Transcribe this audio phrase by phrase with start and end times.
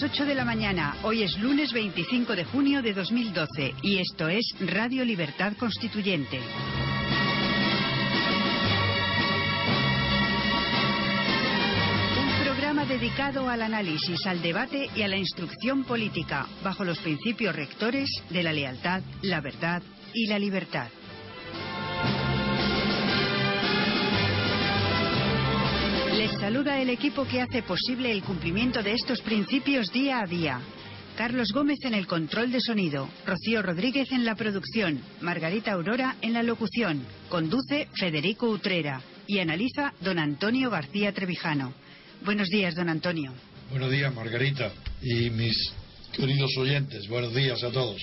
[0.00, 0.96] Las 8 de la mañana.
[1.02, 6.38] Hoy es lunes 25 de junio de 2012 y esto es Radio Libertad Constituyente.
[12.18, 17.54] Un programa dedicado al análisis, al debate y a la instrucción política, bajo los principios
[17.54, 20.88] rectores de la lealtad, la verdad y la libertad.
[26.48, 30.58] Saluda el equipo que hace posible el cumplimiento de estos principios día a día.
[31.14, 36.32] Carlos Gómez en el control de sonido, Rocío Rodríguez en la producción, Margarita Aurora en
[36.32, 41.74] la locución, conduce Federico Utrera y analiza don Antonio García Trevijano.
[42.24, 43.34] Buenos días, don Antonio.
[43.68, 45.54] Buenos días, Margarita y mis
[46.12, 47.08] queridos oyentes.
[47.08, 48.00] Buenos días a todos.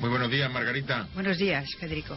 [0.00, 1.06] Muy buenos días, Margarita.
[1.14, 2.16] Buenos días, Federico.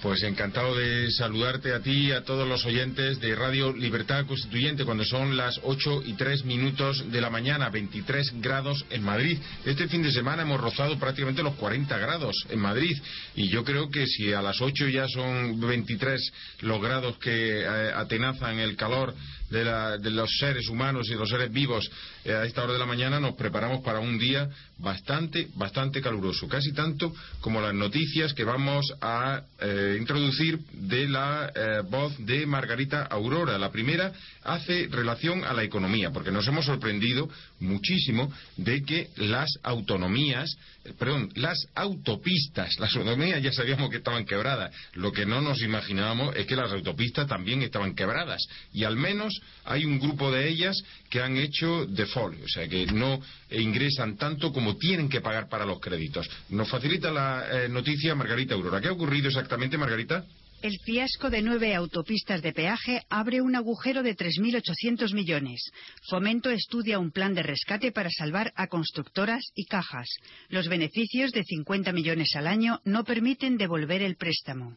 [0.00, 4.86] Pues encantado de saludarte a ti y a todos los oyentes de Radio Libertad Constituyente
[4.86, 9.38] cuando son las 8 y 3 minutos de la mañana, 23 grados en Madrid.
[9.66, 12.96] Este fin de semana hemos rozado prácticamente los 40 grados en Madrid
[13.36, 17.92] y yo creo que si a las 8 ya son 23 los grados que eh,
[17.94, 19.14] atenazan el calor
[19.50, 21.90] de, la- de los seres humanos y los seres vivos
[22.24, 24.48] eh, a esta hora de la mañana, nos preparamos para un día
[24.78, 26.46] bastante, bastante caluroso.
[26.48, 32.46] Casi tanto como las noticias que vamos a eh, introducir de la eh, voz de
[32.46, 33.58] Margarita Aurora.
[33.58, 34.12] La primera
[34.44, 37.28] hace relación a la economía, porque nos hemos sorprendido
[37.60, 40.56] muchísimo de que las autonomías,
[40.98, 44.74] perdón, las autopistas, las autonomías ya sabíamos que estaban quebradas.
[44.94, 48.46] Lo que no nos imaginábamos es que las autopistas también estaban quebradas.
[48.72, 52.86] Y al menos hay un grupo de ellas que han hecho default, o sea que
[52.86, 56.28] no ingresan tanto como tienen que pagar para los créditos.
[56.50, 58.80] Nos facilita la eh, noticia Margarita Aurora.
[58.80, 60.24] ¿Qué ha ocurrido exactamente, Margarita?
[60.60, 65.70] El fiasco de nueve autopistas de peaje abre un agujero de 3.800 millones.
[66.10, 70.08] Fomento estudia un plan de rescate para salvar a constructoras y cajas.
[70.48, 74.76] Los beneficios de 50 millones al año no permiten devolver el préstamo.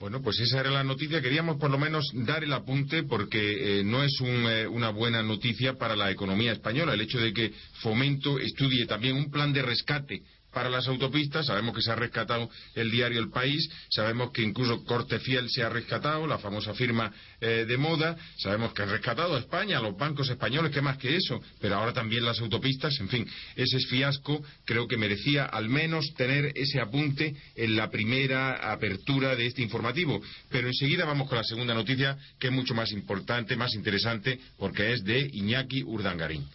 [0.00, 1.22] Bueno, pues esa era la noticia.
[1.22, 5.22] Queríamos por lo menos dar el apunte porque eh, no es un, eh, una buena
[5.22, 9.62] noticia para la economía española el hecho de que Fomento estudie también un plan de
[9.62, 10.22] rescate
[10.54, 11.46] para las autopistas.
[11.46, 15.62] Sabemos que se ha rescatado el diario El País, sabemos que incluso Corte Fiel se
[15.62, 19.82] ha rescatado, la famosa firma eh, de moda, sabemos que han rescatado a España, a
[19.82, 21.42] los bancos españoles, ¿qué más que eso?
[21.60, 26.14] Pero ahora también las autopistas, en fin, ese es fiasco creo que merecía al menos
[26.14, 30.20] tener ese apunte en la primera apertura de este informativo.
[30.50, 34.92] Pero enseguida vamos con la segunda noticia, que es mucho más importante, más interesante, porque
[34.92, 36.46] es de Iñaki Urdangarín.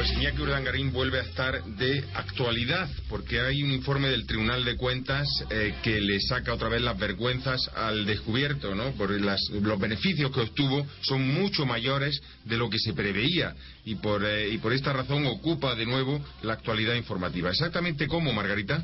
[0.00, 4.78] Pues Iñaki Urdangarín vuelve a estar de actualidad, porque hay un informe del Tribunal de
[4.78, 8.92] Cuentas eh, que le saca otra vez las vergüenzas al descubierto, ¿no?
[8.92, 13.96] Por las- los beneficios que obtuvo son mucho mayores de lo que se preveía y
[13.96, 17.50] por, eh, y por esta razón ocupa de nuevo la actualidad informativa.
[17.50, 18.82] ¿Exactamente cómo, Margarita?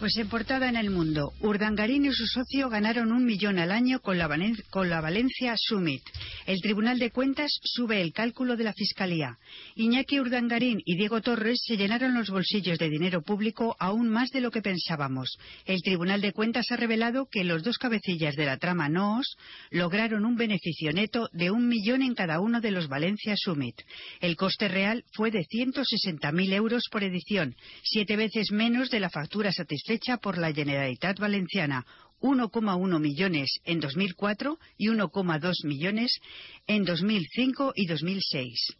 [0.00, 4.00] Pues en portada en el mundo, Urdangarín y su socio ganaron un millón al año
[4.00, 6.02] con la, Valencia Summit.
[6.46, 9.36] El Tribunal de Cuentas sube el cálculo de la Fiscalía.
[9.74, 14.40] Iñaki Urdangarín y Diego Torres se llenaron los bolsillos de dinero público aún más de
[14.40, 15.36] lo que pensábamos.
[15.66, 19.36] El Tribunal de Cuentas ha revelado que los dos cabecillas de la trama NOOS
[19.70, 23.76] lograron un beneficio neto de un millón en cada uno de los Valencia Summit.
[24.22, 29.52] El coste real fue de 160.000 euros por edición, siete veces menos de la factura
[29.90, 31.84] satisfecha por la Generalitat Valenciana,
[32.20, 36.20] 1,1 millones en 2004 y 1,2 millones
[36.68, 38.74] en 2005 y 2006.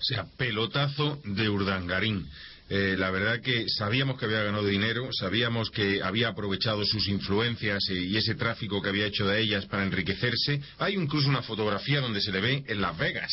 [0.00, 2.28] O sea, pelotazo de Urdangarín.
[2.68, 7.88] Eh, la verdad que sabíamos que había ganado dinero, sabíamos que había aprovechado sus influencias
[7.90, 10.60] y ese tráfico que había hecho de ellas para enriquecerse.
[10.78, 13.32] Hay incluso una fotografía donde se le ve en Las Vegas,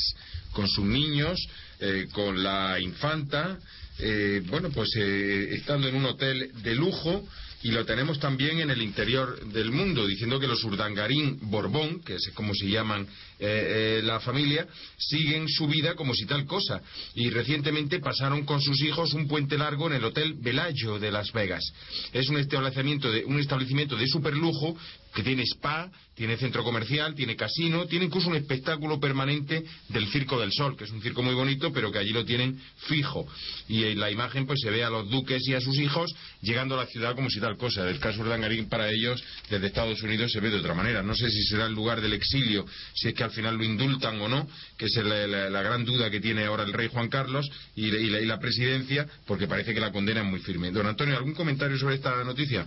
[0.52, 1.38] con sus niños,
[1.80, 3.58] eh, con la infanta,
[4.00, 7.28] eh, bueno, pues eh, estando en un hotel de lujo
[7.62, 12.16] y lo tenemos también en el interior del mundo, diciendo que los Urdangarín Borbón, que
[12.16, 13.06] es como se llaman
[13.40, 16.82] eh, eh, la familia, siguen su vida como si tal cosa.
[17.16, 21.32] Y recientemente pasaron con sus hijos un puente largo en el Hotel Bellagio de Las
[21.32, 21.64] Vegas.
[22.12, 24.78] Es un establecimiento de, un establecimiento de superlujo
[25.14, 30.40] que tiene spa, tiene centro comercial, tiene casino, tiene incluso un espectáculo permanente del Circo
[30.40, 33.26] del Sol, que es un circo muy bonito, pero que allí lo tienen fijo.
[33.68, 36.76] Y en la imagen pues se ve a los duques y a sus hijos llegando
[36.76, 37.90] a la ciudad como si tal cosa.
[37.90, 41.02] El caso de Urdangarín para ellos desde Estados Unidos se ve de otra manera.
[41.02, 44.20] No sé si será el lugar del exilio, si es que al final lo indultan
[44.20, 44.48] o no,
[44.78, 49.08] que es la, gran duda que tiene ahora el rey Juan Carlos y, la, presidencia,
[49.26, 50.72] porque parece que la condena es muy firme.
[50.72, 52.66] Don Antonio, ¿algún comentario sobre esta noticia?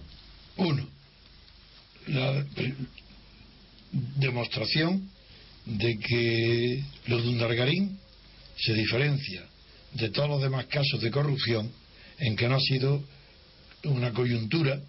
[0.56, 0.88] Uno,
[2.06, 2.44] la
[4.16, 5.10] demostración
[5.66, 7.98] de que los Dundargarín
[8.56, 9.44] se diferencia
[9.94, 11.70] de todos los demás casos de corrupción
[12.18, 13.02] en que no ha sido
[13.84, 14.80] una coyuntura,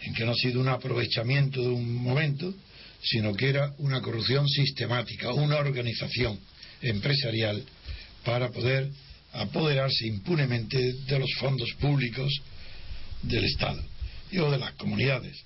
[0.00, 2.54] en que no ha sido un aprovechamiento de un momento,
[3.04, 6.38] sino que era una corrupción sistemática, una organización
[6.80, 7.62] empresarial
[8.24, 8.90] para poder
[9.32, 12.32] apoderarse impunemente de los fondos públicos
[13.22, 13.82] del Estado
[14.30, 15.36] y o de las comunidades.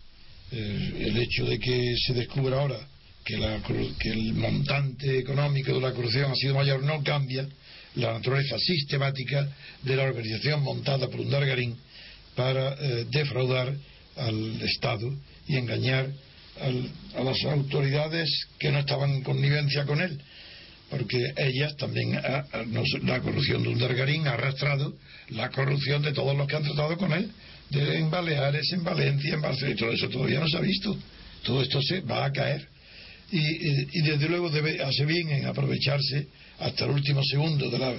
[0.50, 2.78] Eh, el hecho de que se descubra ahora
[3.24, 3.36] que,
[3.98, 7.46] que, el montante económico de la corrupción ha sido mayor no cambia
[7.96, 9.48] la naturaleza sistemática
[9.82, 11.76] de la organización montada por un Dargarín
[12.34, 13.74] para eh, defraudar
[14.16, 15.12] al Estado
[15.46, 16.10] y engañar
[16.60, 18.28] a las autoridades
[18.58, 20.20] que no estaban en connivencia con él,
[20.90, 24.94] porque ellas también, la corrupción de un Dargarín ha arrastrado
[25.30, 27.30] la corrupción de todos los que han tratado con él,
[27.70, 30.96] de, en Baleares, en Valencia, en Barcelona, y todo eso todavía no se ha visto.
[31.44, 32.66] Todo esto se va a caer.
[33.30, 36.26] Y, y, desde luego debe, hace bien en aprovecharse
[36.58, 37.92] hasta el último segundo de, la,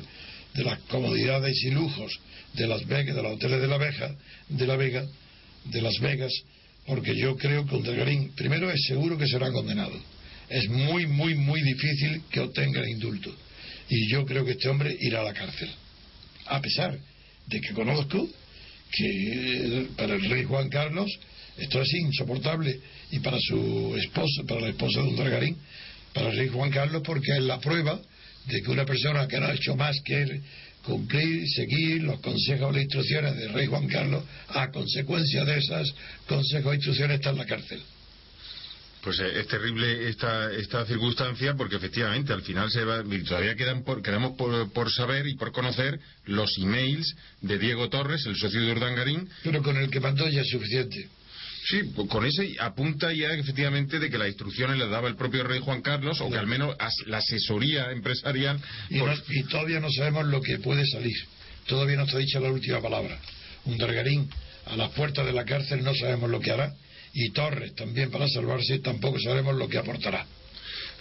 [0.55, 2.19] de las comodidades y lujos
[2.53, 4.15] de Las Vegas, de los hoteles de la Vega,
[4.47, 5.05] de la Vega,
[5.65, 6.33] de Las Vegas,
[6.89, 9.93] porque yo creo que Untergarín, primero es seguro que será condenado.
[10.49, 13.31] Es muy, muy, muy difícil que obtenga el indulto.
[13.87, 15.69] Y yo creo que este hombre irá a la cárcel.
[16.47, 16.97] A pesar
[17.45, 18.27] de que conozco
[18.91, 21.11] que para el rey Juan Carlos
[21.57, 22.79] esto es insoportable
[23.11, 25.57] y para su esposa, para la esposa de Untergarín,
[26.11, 28.01] para el rey Juan Carlos, porque es la prueba
[28.47, 30.41] de que una persona que no ha hecho más que
[30.83, 35.87] cumplir, seguir los consejos e instrucciones del rey Juan Carlos, a consecuencia de esas
[36.27, 37.81] consejos e instrucciones está en la cárcel.
[39.01, 43.83] Pues eh, es terrible esta, esta circunstancia porque efectivamente al final se va, todavía quedan
[43.83, 48.59] por, quedamos por, por, saber y por conocer los emails de Diego Torres, el socio
[48.59, 49.29] de Urdangarín.
[49.43, 51.07] Pero con el que mandó ya es suficiente.
[51.65, 55.59] Sí, con ese apunta ya efectivamente de que las instrucciones las daba el propio rey
[55.59, 56.75] Juan Carlos, o que al menos
[57.05, 58.59] la asesoría empresarial.
[58.89, 58.99] Y,
[59.43, 61.17] todavía no sabemos lo que puede salir.
[61.67, 63.19] Todavía no está dicha la última palabra.
[63.65, 64.29] Un Dargarín
[64.65, 66.73] a las puertas de la cárcel no sabemos lo que hará.
[67.13, 70.25] Y Torres también para salvarse tampoco sabemos lo que aportará.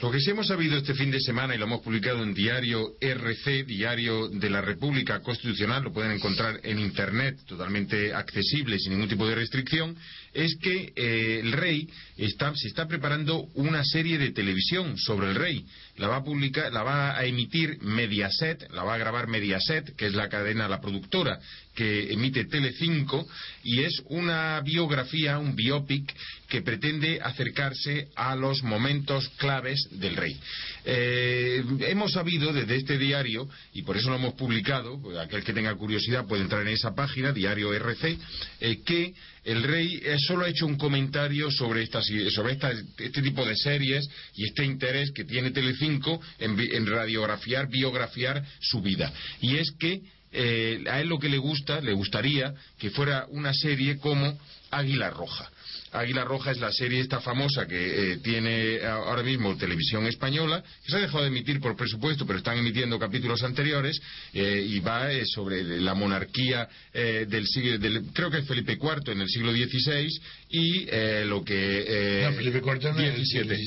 [0.00, 2.92] Lo que sí hemos sabido este fin de semana y lo hemos publicado en Diario
[3.00, 9.08] RC, Diario de la República Constitucional, lo pueden encontrar en Internet totalmente accesible sin ningún
[9.08, 9.96] tipo de restricción,
[10.38, 15.64] es que eh, el rey se está preparando una serie de televisión sobre el rey.
[15.96, 20.06] La va a publicar, la va a emitir Mediaset, la va a grabar Mediaset, que
[20.06, 21.40] es la cadena, la productora
[21.74, 23.24] que emite Telecinco,
[23.62, 26.12] y es una biografía, un biopic
[26.48, 30.36] que pretende acercarse a los momentos claves del rey.
[30.84, 35.52] Eh, hemos sabido desde este diario, y por eso lo hemos publicado, pues aquel que
[35.52, 38.18] tenga curiosidad puede entrar en esa página, diario RC,
[38.60, 39.14] eh, que
[39.44, 42.58] el rey eh, solo ha hecho un comentario sobre, esta, sobre
[42.98, 48.80] este tipo de series y este interés que tiene Telecinco en, en radiografiar, biografiar su
[48.80, 49.12] vida.
[49.40, 53.52] Y es que eh, a él lo que le gusta, le gustaría que fuera una
[53.52, 54.38] serie como
[54.70, 55.50] Águila Roja.
[55.92, 60.90] Águila Roja es la serie esta famosa que eh, tiene ahora mismo Televisión Española, que
[60.90, 63.98] se ha dejado de emitir por presupuesto, pero están emitiendo capítulos anteriores,
[64.34, 69.12] eh, y va eh, sobre la monarquía del siglo, del, creo que es Felipe IV
[69.12, 70.20] en el siglo XVI,
[70.50, 70.86] y
[71.26, 72.24] lo que...
[72.24, 73.58] no, Felipe IV el 17.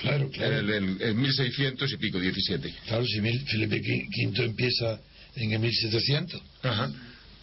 [0.00, 0.58] Claro, claro.
[0.58, 2.74] En el, 1600 y pico, 17.
[2.86, 5.00] Claro, si Felipe V empieza
[5.36, 6.40] en el 1700.
[6.62, 6.90] Ajá.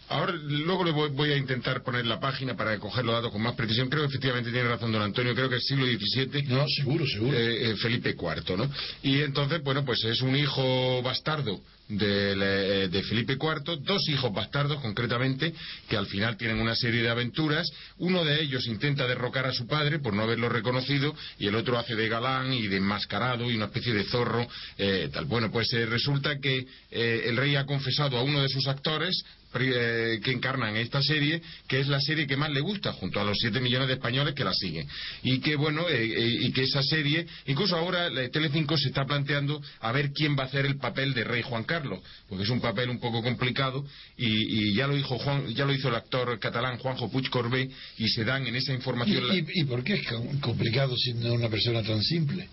[0.10, 3.54] Ahora, luego le voy, a intentar poner la página para coger los datos con más
[3.54, 3.90] precisión.
[3.90, 6.44] Creo que efectivamente tiene razón don Antonio, creo que es siglo XVII.
[6.48, 7.38] No, seguro, seguro.
[7.38, 8.70] Eh, eh, Felipe IV, ¿no?
[9.04, 14.80] Y entonces, bueno, pues es un hijo bastardo de, de, Felipe IV, dos hijos bastardos
[14.82, 15.54] concretamente,
[15.88, 17.68] que al final tienen una serie de aventuras.
[18.00, 21.78] Uno de ellos intenta derrocar a su padre por no haberlo reconocido y el otro
[21.78, 24.48] hace de galán y de enmascarado y una especie de zorro.
[24.78, 25.26] Eh, tal.
[25.26, 30.32] Bueno, pues resulta que el rey ha confesado a uno de sus actores eh, que
[30.32, 33.60] encarnan esta serie, que es la serie que más le gusta, junto a los 7
[33.60, 34.88] millones de españoles que la siguen.
[35.24, 39.62] Y que, bueno, eh, eh, y que esa serie, incluso ahora Telecinco se está planteando
[39.80, 42.62] a ver quién va a hacer el papel de rey Juan Carlos, porque es un
[42.62, 43.86] papel un poco complicado
[44.18, 48.08] y, ya lo dijo Juan, ya lo hizo el actor catalán Juanjo Puig Corbé y
[48.10, 49.24] se dan en esa información.
[49.34, 50.08] ¿Y, y por qué es
[50.42, 52.48] complicado siendo una persona tan simple?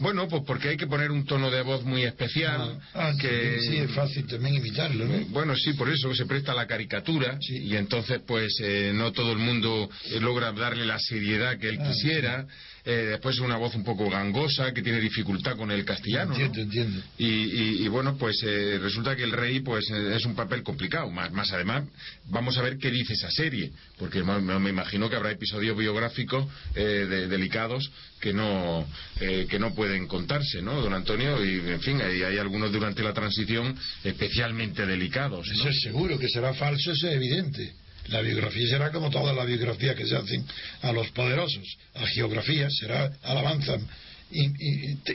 [0.00, 2.80] Bueno, pues porque hay que poner un tono de voz muy especial.
[2.94, 5.26] Ah, ah que sí, es fácil también imitarlo, ¿no?
[5.26, 9.38] Bueno, sí, por eso se presta la caricatura y entonces pues eh, no todo el
[9.38, 12.46] mundo eh, logra darle la seriedad que él ah, quisiera.
[12.84, 16.32] Eh, después es una voz un poco gangosa que tiene dificultad con el castellano.
[16.32, 17.02] Entiendo, entiendo.
[17.18, 21.10] Y, bueno, pues eh, resulta que el rey pues eh, es un papel complicado.
[21.10, 21.84] Más, más además,
[22.26, 27.90] vamos a ver qué dice esa serie, porque me, imagino que habrá episodios biográficos delicados
[28.20, 28.86] que no
[29.18, 31.44] que no pueden contarse, ¿no, don Antonio?
[31.44, 35.48] Y en fin, hay, hay algunos durante la transición especialmente delicados.
[35.50, 37.72] Eso es seguro que será falso, eso es evidente.
[38.10, 40.44] La biografía será como todas las biografías que se hacen
[40.82, 41.78] a los poderosos.
[41.94, 43.78] La geografía será alabanza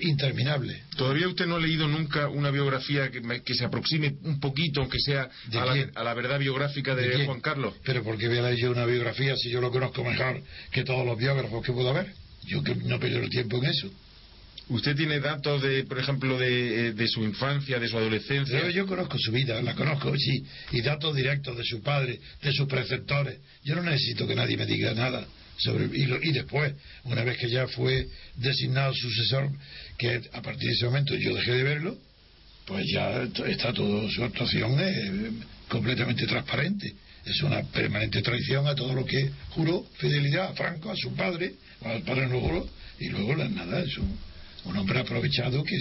[0.02, 0.82] interminable.
[0.98, 5.30] ¿Todavía usted no ha leído nunca una biografía que, se aproxime un poquito, aunque sea
[5.54, 7.74] a la, verdad biográfica de, Juan Carlos?
[7.84, 10.84] Pero ¿por qué voy a leer yo una biografía si yo lo conozco mejor que
[10.84, 12.14] todos los biógrafos que puedo haber?
[12.44, 13.90] Yo que no pierdo el tiempo en eso.
[14.68, 18.70] ¿Usted tiene datos, de, por ejemplo, de, de su infancia, de su adolescencia?
[18.72, 22.68] Yo, conozco su vida, la conozco, sí, y datos directos de su padre, de sus
[22.68, 23.38] preceptores.
[23.64, 25.26] Yo no necesito que nadie me diga nada
[25.58, 28.08] sobre y, y después, una vez que ya fue
[28.38, 29.52] designado sucesor,
[29.98, 31.98] que a partir de ese momento yo dejé de verlo,
[32.66, 35.32] pues ya está todo, su actuación es
[35.70, 36.94] completamente transparente.
[37.24, 41.54] Es una permanente traición a todo lo que juró, fidelidad a Franco, a su padre,
[41.84, 42.68] al padre no juró,
[43.00, 44.18] y luego nada, es un
[44.66, 45.78] un hombre aprovechado que,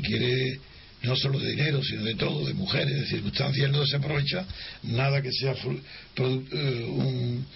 [0.00, 0.58] quiere
[1.02, 4.46] no solo de dinero, sino de todo, de mujeres, de circunstancias, no se aprovecha
[4.84, 7.46] nada que sea eh, un,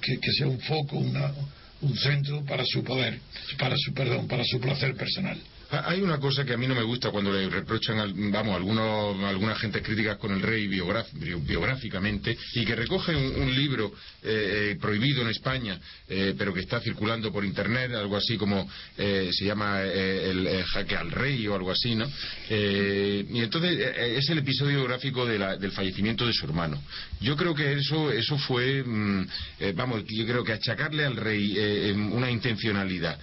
[0.00, 1.32] que, sea un foco, una,
[1.80, 3.18] un centro para su poder,
[3.58, 5.38] para su perdón, para su placer personal.
[5.72, 9.58] Hay una cosa que a mí no me gusta cuando le reprochan, vamos, algunos, algunas
[9.58, 13.90] gentes críticas con el rey biográficamente y que recoge un, libro
[14.22, 18.68] eh, eh, prohibido en España, eh, pero que está circulando por internet, algo así como
[18.96, 22.06] se llama el, jaque al rey o algo así, ¿no?
[22.50, 26.82] y entonces es el episodio biográfico del fallecimiento de su hermano.
[27.20, 29.26] Yo creo que eso, eso fue, mm,
[29.74, 33.18] vamos, yo creo que achacarle al rey una intencionalidad,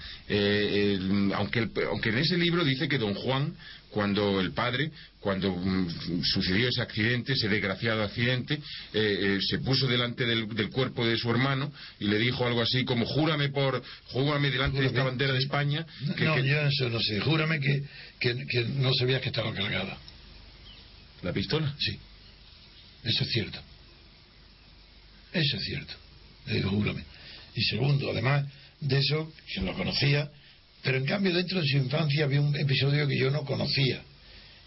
[1.36, 3.56] aunque, aunque en ese libro dice que don Juan,
[3.90, 8.60] cuando el padre, cuando mm, sucedió ese accidente, ese desgraciado accidente, eh,
[8.94, 13.06] eh, se puso delante del, cuerpo de su hermano y le dijo algo así como,
[13.06, 15.86] júrame por, júrame delante de esta bandera de España.
[16.16, 17.84] Que, no, yo eso no sé, júrame que,
[18.20, 19.98] que, no sabías que estaba cargada.
[21.24, 21.76] ¿La pistola?
[21.80, 21.98] Sí.
[23.04, 23.60] Eso es cierto.
[25.34, 25.94] Eso es cierto.
[26.48, 27.04] Le digo, júrame.
[27.56, 28.46] Y segundo, además
[28.80, 30.30] de eso, que lo conocía,
[30.84, 34.02] pero en cambio dentro de su infancia había un episodio que yo no conocía.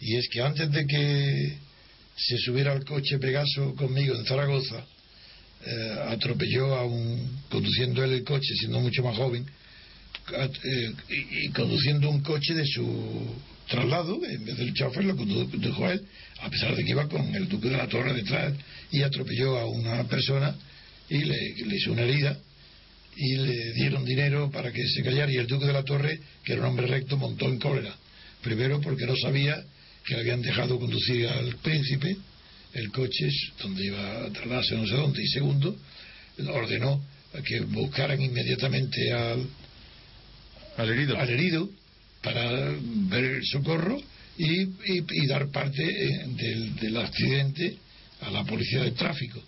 [0.00, 1.56] Y es que antes de que
[2.16, 4.84] se subiera al coche Pegaso conmigo en Zaragoza,
[5.64, 9.46] eh, atropelló a un, conduciendo él el coche, siendo mucho más joven,
[10.32, 13.34] eh, y, conduciendo un coche de su
[13.68, 16.04] traslado, en vez del chofer lo condujo a él,
[16.40, 18.52] a pesar de que iba con el duque de la torre detrás,
[18.90, 20.54] y atropelló a una persona
[21.08, 22.38] y le hizo una herida
[23.16, 26.52] y le dieron dinero para que se callara y el duque de la torre, que
[26.52, 27.94] era un hombre recto, montó en cólera.
[28.42, 29.62] Primero porque no sabía
[30.04, 32.16] que le habían dejado conducir al príncipe
[32.74, 33.28] el coche
[33.62, 35.76] donde iba a trasladarse no sé dónde y segundo
[36.48, 37.04] ordenó
[37.44, 39.46] que buscaran inmediatamente al,
[40.76, 41.18] al herido.
[41.18, 41.70] al herido
[42.22, 42.74] para
[43.08, 44.00] ver el socorro
[44.38, 47.76] y, y, dar parte eh, del, del accidente
[48.22, 49.42] a la policía de tráfico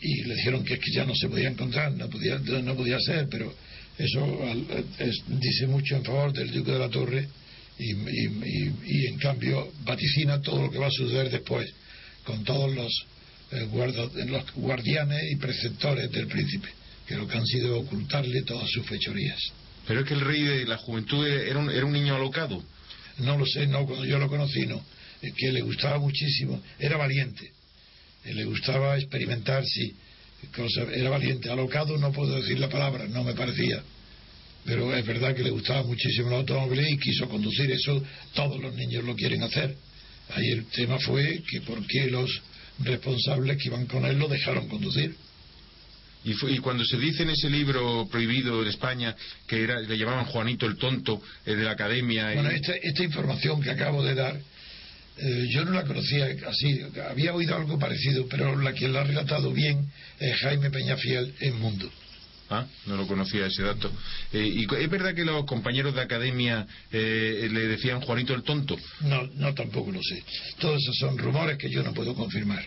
[0.00, 3.28] y le dijeron que, que ya no se podía encontrar, no podía, no podía ser,
[3.30, 3.54] pero
[3.98, 4.38] eso
[5.28, 7.28] dice mucho en favor del Duque de la Torre
[7.78, 11.70] y, y, en cambio vaticina todo lo que va a suceder después
[12.24, 12.92] con todos los,
[13.52, 13.68] eh,
[14.26, 16.68] los guardianes y preceptores del príncipe,
[17.06, 19.40] que lo que han sido ocultarle todas sus fechorías.
[19.86, 22.62] Pero es que el rey de la juventud era un, era un niño alocado.
[23.18, 24.82] No lo sé, no, cuando yo lo conocí no,
[25.20, 27.50] es que le gustaba muchísimo, era valiente
[28.24, 29.94] le gustaba experimentar, sí.
[30.92, 33.82] Era valiente, alocado no puedo decir la palabra, no me parecía.
[34.64, 37.70] Pero es verdad que le gustaba muchísimo el automóvil y quiso conducir.
[37.70, 38.02] Eso
[38.34, 39.74] todos los niños lo quieren hacer.
[40.30, 42.30] Ahí el tema fue que por qué los
[42.80, 45.14] responsables que iban con él lo dejaron conducir.
[46.22, 50.26] Y, y, cuando se dice en ese libro prohibido en España que era, le llamaban
[50.26, 52.34] Juanito el Tonto de la Academia.
[52.34, 54.38] Bueno, esta, esta información que acabo de dar
[55.22, 59.04] Eh, yo no la conocía así, había oído algo parecido, pero la quien la ha
[59.04, 59.86] relatado bien
[60.18, 61.90] es Jaime Peñafiel en Mundo.
[62.48, 63.92] Ah, no lo conocía ese dato.
[64.32, 68.76] Eh, ¿Y es verdad que los compañeros de academia eh, le decían Juanito el tonto?
[69.02, 70.22] No, no, tampoco lo sé.
[70.58, 72.64] Todos esos son rumores que yo no puedo confirmar.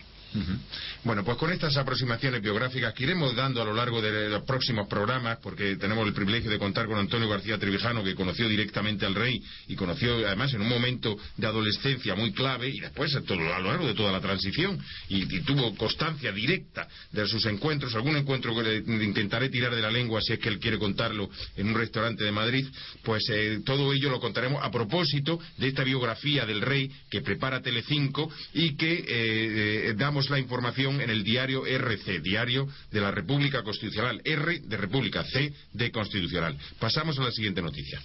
[1.04, 4.88] Bueno, pues con estas aproximaciones biográficas que iremos dando a lo largo de los próximos
[4.88, 9.14] programas, porque tenemos el privilegio de contar con Antonio García Trevijano, que conoció directamente al
[9.14, 13.62] rey y conoció además en un momento de adolescencia muy clave y después a, lo
[13.62, 18.62] largo de toda la transición y, tuvo constancia directa de sus encuentros, algún encuentro que
[18.62, 22.24] le intentaré tirar de la lengua si es que él quiere contarlo en un restaurante
[22.24, 22.66] de Madrid,
[23.02, 27.60] pues eh, todo ello lo contaremos a propósito de esta biografía del rey que prepara
[27.60, 33.10] Telecinco y que eh, eh, damos la información en el diario RC, Diario de la
[33.10, 34.20] República Constitucional.
[34.24, 36.56] R de República, C de Constitucional.
[36.78, 38.00] Pasamos a la siguiente noticia.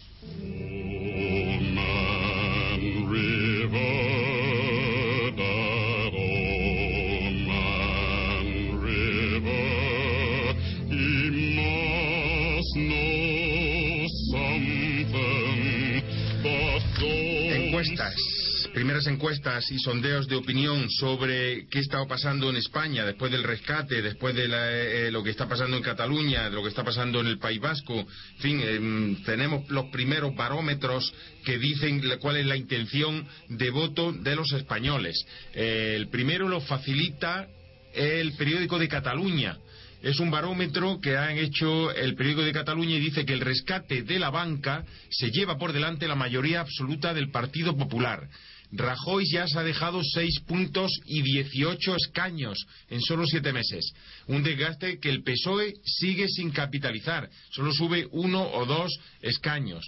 [17.51, 18.28] Encuestas
[18.73, 24.01] primeras encuestas y sondeos de opinión sobre qué está pasando en España después del rescate,
[24.01, 27.27] después de eh, lo que está pasando en Cataluña, de lo que está pasando en
[27.27, 32.55] el País Vasco, en fin, em, tenemos los primeros barómetros que dicen cuál es la
[32.55, 35.25] intención de voto de los españoles.
[35.53, 37.47] Eh, el primero lo facilita
[37.93, 39.57] el periódico de Cataluña
[40.01, 44.03] es un barómetro que han hecho el periódico de Cataluña y dice que el rescate
[44.03, 48.29] de la banca se lleva por delante la mayoría absoluta del Partido Popular.
[48.71, 52.57] Rajoy ya se ha dejado seis puntos y dieciocho escaños
[52.89, 53.93] en solo siete meses.
[54.27, 57.29] Un desgaste que el PSOE sigue sin capitalizar.
[57.51, 58.91] Solo sube uno o dos
[59.21, 59.83] escaños.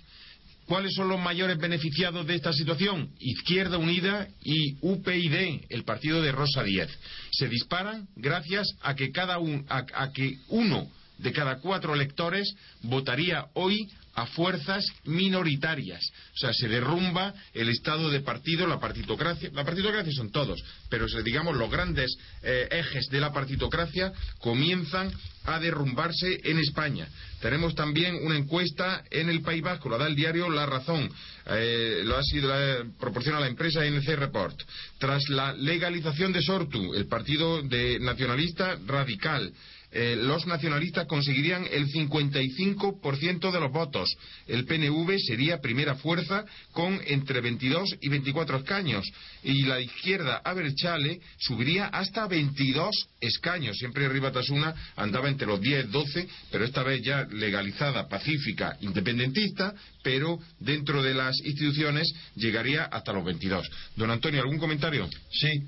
[0.65, 3.11] ¿Cuáles son los mayores beneficiados de esta situación?
[3.19, 6.89] Izquierda Unida y UPyD, el partido de Rosa Díez.
[7.31, 10.89] Se disparan gracias a que, cada a que uno
[11.21, 16.01] de cada cuatro electores votaría hoy a fuerzas minoritarias.
[16.35, 19.49] O sea, se derrumba el estado de partido, la partitocracia.
[19.53, 25.11] La partitocracia son todos, pero digamos los grandes eh, ejes de la partitocracia comienzan
[25.45, 27.07] a derrumbarse en España.
[27.39, 31.09] Tenemos también una encuesta en el País Vasco, la da el diario La Razón,
[31.47, 34.59] eh, lo ha sido la, proporciona la empresa NC Report.
[34.99, 39.51] Tras la legalización de Sortu, el partido de nacionalista radical,
[39.91, 44.15] eh, los nacionalistas conseguirían el 55% de los votos.
[44.47, 49.05] El PNV sería primera fuerza con entre 22 y 24 escaños.
[49.43, 53.77] Y la izquierda Aberchale subiría hasta 22 escaños.
[53.77, 59.73] Siempre Tasuna andaba entre los 10 12, pero esta vez ya legalizada, pacífica, independentista,
[60.03, 63.69] pero dentro de las instituciones llegaría hasta los 22.
[63.95, 65.09] Don Antonio, ¿algún comentario?
[65.31, 65.63] Sí,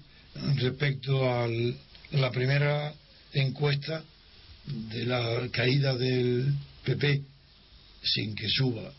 [0.58, 1.48] respecto a
[2.12, 2.94] la primera
[3.34, 4.04] encuesta
[4.66, 7.22] de la caída del PP
[8.04, 8.92] sin que suba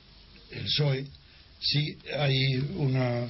[0.51, 1.07] el PSOE,
[1.61, 3.29] sí hay una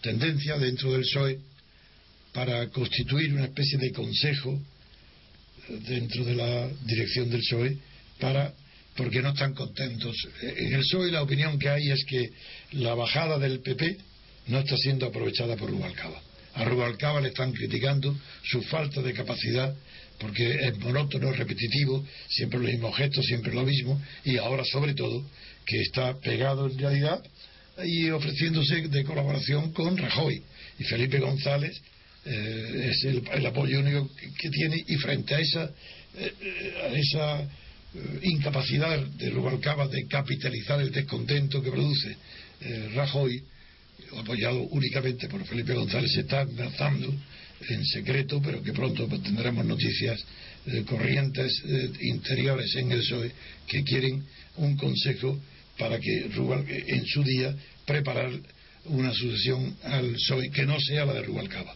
[0.00, 1.38] tendencia dentro del PSOE
[2.32, 4.60] para constituir una especie de consejo
[5.68, 7.78] dentro de la dirección del PSOE
[8.18, 8.52] para
[8.96, 10.16] porque no están contentos.
[10.42, 12.30] En el PSOE la opinión que hay es que
[12.72, 13.96] la bajada del PP
[14.48, 16.20] no está siendo aprovechada por Rubalcaba.
[16.54, 19.74] A Rubalcaba le están criticando su falta de capacidad
[20.24, 25.22] porque es monótono, repetitivo, siempre los mismos gestos, siempre lo mismo, y ahora sobre todo
[25.66, 27.22] que está pegado en realidad
[27.84, 30.42] y ofreciéndose de colaboración con Rajoy.
[30.78, 31.78] Y Felipe González
[32.24, 34.08] eh, es el, apoyo único
[34.40, 35.70] que, tiene y frente a esa,
[36.16, 36.32] eh,
[36.84, 37.48] a esa eh,
[38.22, 42.16] incapacidad de Rubalcaba de capitalizar el descontento que produce
[42.94, 43.42] Rajoy,
[44.16, 47.14] apoyado únicamente por Felipe González, se está amenazando
[47.68, 50.24] en secreto, pero que pronto tendremos noticias
[50.66, 53.32] eh, corrientes eh, interiores en el PSOE
[53.66, 54.24] que quieren
[54.56, 55.38] un consejo
[55.78, 56.30] para que
[56.86, 57.54] en su día
[57.86, 58.30] preparar
[58.86, 61.74] una sucesión al PSOE que no sea la de Rubalcaba.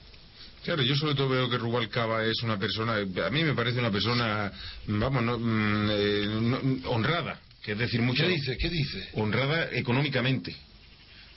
[0.65, 3.91] Claro, yo sobre todo veo que Rubalcaba es una persona, a mí me parece una
[3.91, 4.53] persona,
[4.87, 8.23] vamos, mm, eh, honrada, que es decir mucho.
[8.23, 8.57] ¿Qué dice?
[8.59, 9.09] ¿Qué dice?
[9.15, 10.55] Honrada económicamente.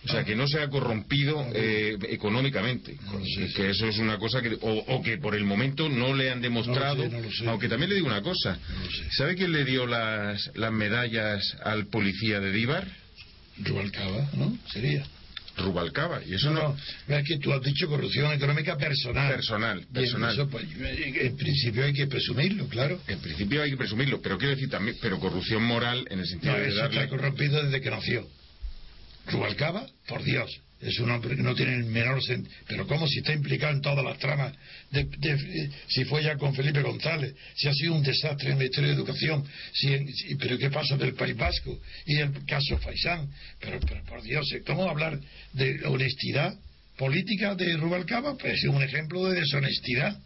[0.04, 2.98] O sea, que no se ha corrompido eh, económicamente.
[3.56, 4.58] que eso es una cosa que.
[4.62, 7.08] O, que por el momento no le han demostrado.
[7.48, 8.58] Aunque también le digo una cosa.
[9.12, 12.88] ¿Sabe quién le dio las, las medallas al policía de Díbar?
[13.60, 14.58] Rubalcaba, ¿no?
[14.72, 15.06] Sería.
[15.58, 16.76] Rubalcaba, y eso no.
[17.08, 17.16] no...
[17.16, 19.34] Es que tú has dicho corrupción económica personal.
[19.36, 20.48] Personal, personal.
[20.50, 23.00] Pues, en principio hay que presumirlo, claro.
[23.08, 26.54] En principio hay que presumirlo, pero quiero decir también, pero corrupción moral en el sentido
[26.54, 27.02] de darle...
[27.02, 28.28] está corrompido desde que nació.
[29.28, 30.50] Rubalcaba, por Dios,
[30.82, 32.54] es un hombre que no tiene el menor sentido.
[32.68, 34.54] Pero ¿cómo si está implicado en todas las tramas?
[34.90, 38.90] De, si fue ya con Felipe González, si ha sido un desastre en el Ministerio
[38.90, 41.80] de Educación, si, pero ¿qué pasa del País Vasco?
[42.06, 43.30] Y el caso Faisán.
[43.60, 45.20] Pero, pero por Dios, ¿cómo hablar
[45.54, 46.58] de honestidad
[46.98, 48.36] política de Rubalcaba?
[48.38, 50.18] Pues es un ejemplo de deshonestidad.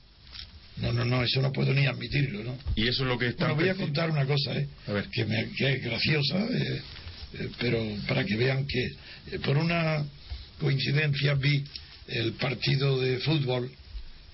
[0.77, 2.57] No, no, no, eso no puedo ni admitirlo, ¿no?
[2.75, 3.53] Y eso es lo que está...
[3.53, 4.67] Bueno, voy a contar una cosa, ¿eh?
[4.87, 5.07] A ver.
[5.09, 6.81] Que, me, que es graciosa, eh, eh,
[7.59, 8.85] pero para que vean que
[9.31, 10.05] eh, por una
[10.59, 11.63] coincidencia vi
[12.07, 13.71] el partido de fútbol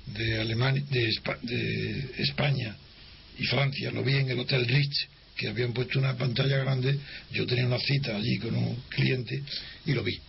[0.07, 2.75] de, Alemania, de, España
[3.37, 6.99] y Francia, lo vi en el Hotel Ritz, que habían puesto una pantalla grande,
[7.31, 9.41] yo tenía una cita allí con un cliente
[9.85, 10.19] y lo vi.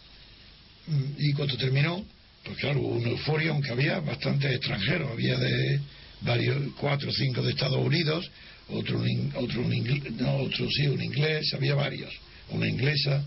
[0.87, 2.05] Mm, y cuando terminó,
[2.45, 5.81] pues claro, hubo una euforia, aunque había bastantes extranjeros, había de
[6.23, 8.31] varios, cuatro o cinco de Estados Unidos,
[8.69, 9.03] otro,
[9.35, 9.63] otro,
[10.19, 12.13] no, otro sí, un inglés, había varios,
[12.51, 13.25] una inglesa,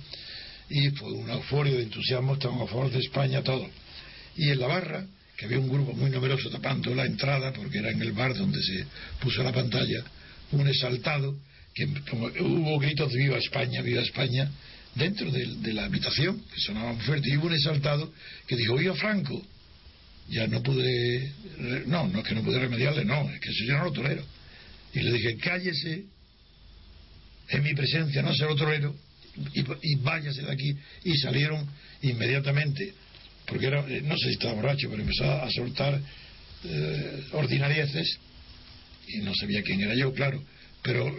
[0.69, 3.69] y fue una euforia de entusiasmo, estaban a favor de España todos.
[4.35, 5.05] Y en la barra,
[5.37, 8.61] que había un grupo muy numeroso tapando la entrada, porque era en el bar donde
[8.61, 8.85] se
[9.21, 10.03] puso la pantalla,
[10.51, 11.35] un exaltado,
[11.73, 11.85] que
[12.41, 14.49] hubo gritos de viva España, viva España,
[14.95, 18.13] dentro de, la habitación, que sonaban fuerte, y hubo un exaltado
[18.47, 19.45] que dijo, oiga Franco,
[20.29, 21.31] ya no pude,
[21.85, 24.23] no, no es que no pude remediarle, no, es que soy yo no lo.
[24.93, 26.05] Y le dije, cállese
[27.49, 28.55] en mi presencia, no se lo
[29.53, 30.75] y, váyase de aquí.
[31.03, 31.67] Y salieron
[32.01, 32.93] inmediatamente,
[33.45, 35.99] porque era, eh, no sé si estaba borracho, pero empezó a soltar
[36.63, 38.17] eh, ordinarieces,
[39.07, 40.43] y no sabía quién era yo, claro,
[40.81, 41.15] pero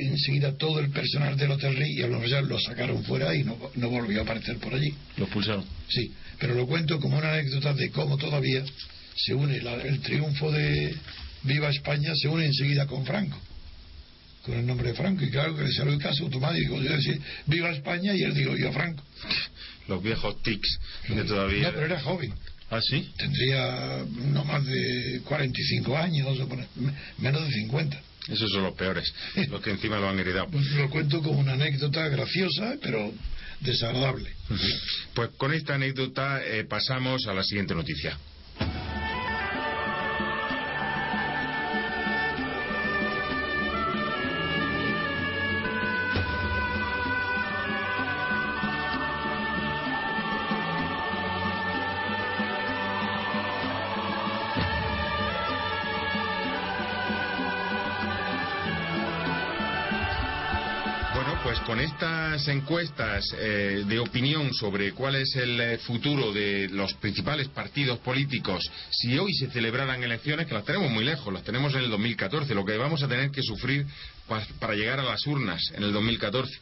[0.00, 3.56] enseguida todo el personal del Hotel Rey y a los lo sacaron fuera y no,
[3.74, 4.94] no volvió a aparecer por allí.
[5.16, 5.64] ¿Lo expulsaron?
[5.88, 8.64] Sí, pero lo cuento como una anécdota de cómo todavía
[9.16, 10.94] se une el triunfo de
[11.42, 13.40] Viva España, se une enseguida con Franco
[14.44, 17.18] con el nombre de Franco y claro que le salió el caso automático yo decía
[17.46, 19.02] viva España y él dijo yo Franco
[19.88, 22.32] los viejos tics de todavía no pero era joven.
[22.70, 23.12] ¿Ah, sí?
[23.16, 26.38] tendría no más de 45 años
[27.18, 29.12] menos de 50 esos son los peores
[29.50, 30.48] los que encima lo han heredado.
[30.50, 33.12] Pues lo cuento como una anécdota graciosa pero
[33.60, 34.30] desagradable.
[35.14, 38.16] Pues con esta anécdota eh, pasamos a la siguiente noticia
[62.48, 68.70] encuestas eh, de opinión sobre cuál es el eh, futuro de los principales partidos políticos,
[68.90, 72.54] si hoy se celebraran elecciones, que las tenemos muy lejos, las tenemos en el 2014,
[72.54, 73.86] lo que vamos a tener que sufrir
[74.58, 76.52] para llegar a las urnas en el 2014.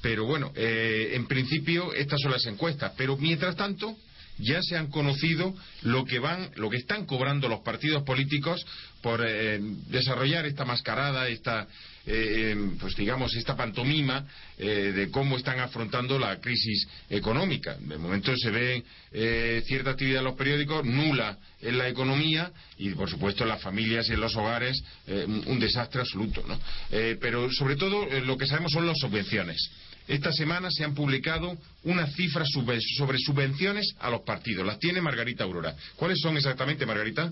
[0.00, 2.92] Pero bueno, eh, en principio estas son las encuestas.
[2.96, 3.96] Pero mientras tanto,
[4.38, 8.64] ya se han conocido lo que van, lo que están cobrando los partidos políticos
[9.02, 11.66] por eh, desarrollar esta mascarada, esta,
[12.06, 14.26] eh, pues digamos, esta pantomima
[14.58, 17.76] eh, de cómo están afrontando la crisis económica.
[17.78, 18.84] De momento se ve
[19.66, 24.08] cierta actividad en los periódicos, nula en la economía y, por supuesto, en las familias
[24.08, 26.44] y en los hogares un desastre absoluto.
[26.46, 26.58] ¿no?
[26.90, 29.70] pero, sobre todo, lo que sabemos son las subvenciones.
[30.08, 34.66] Esta semana se han publicado unas cifras sobre subvenciones a los partidos.
[34.66, 35.76] Las tiene Margarita Aurora.
[35.96, 37.30] ¿Cuáles son exactamente, Margarita?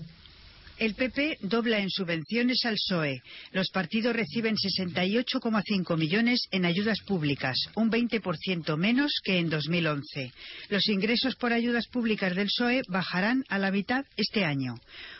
[0.77, 3.23] El PP dobla en subvenciones al PSOE.
[3.51, 10.31] Los partidos reciben 68,5 millones en ayudas públicas, un 20% menos que en 2011.
[10.69, 14.75] Los ingresos por ayudas públicas del PSOE bajarán a la mitad este año.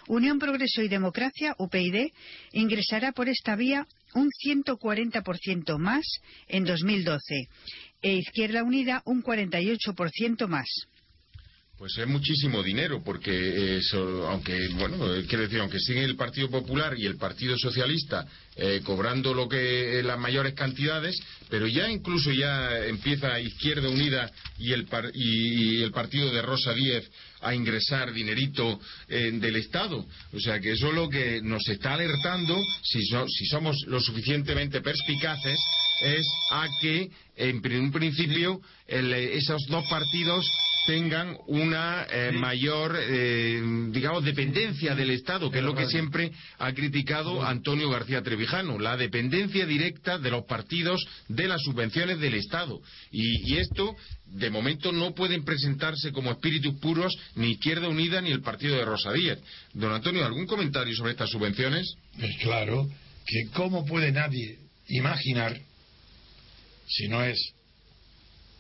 [0.08, 2.12] Unión Progreso y Democracia, UPyD,
[2.54, 6.06] ingresará por esta vía un 140% más
[6.48, 7.50] en 2012
[8.02, 10.68] e Izquierda Unida un 48% más.
[11.78, 13.80] Pues es muchísimo dinero, porque
[14.28, 18.82] aunque, bueno, eh, quiero decir, aunque sigue el Partido Popular y el Partido Socialista eh,
[18.84, 21.16] cobrando lo que eh, las mayores cantidades,
[21.52, 27.12] pero ya incluso ya empieza Izquierda Unida y el, y, el partido de Rosa Díez
[27.42, 30.04] a ingresar dinerito del Estado.
[30.34, 34.82] O sea que eso es lo que nos está alertando, si, si somos lo suficientemente
[34.82, 35.60] perspicaces,
[36.02, 40.50] es a que en un principio esos dos partidos
[40.88, 46.72] tengan una eh, mayor, eh, digamos, dependencia del Estado, que es lo que siempre ha
[46.72, 52.80] criticado Antonio García Trevijano, la dependencia directa de los partidos de las subvenciones del Estado.
[53.12, 53.98] Y, esto,
[54.28, 58.86] de momento, no pueden presentarse como espíritus puros ni Izquierda Unida ni el partido de
[58.86, 59.40] Rosa Díez.
[59.74, 61.96] Don Antonio, ¿algún comentario sobre estas subvenciones?
[62.18, 62.88] Pues claro,
[63.26, 65.60] que cómo puede nadie imaginar,
[66.88, 67.38] si no es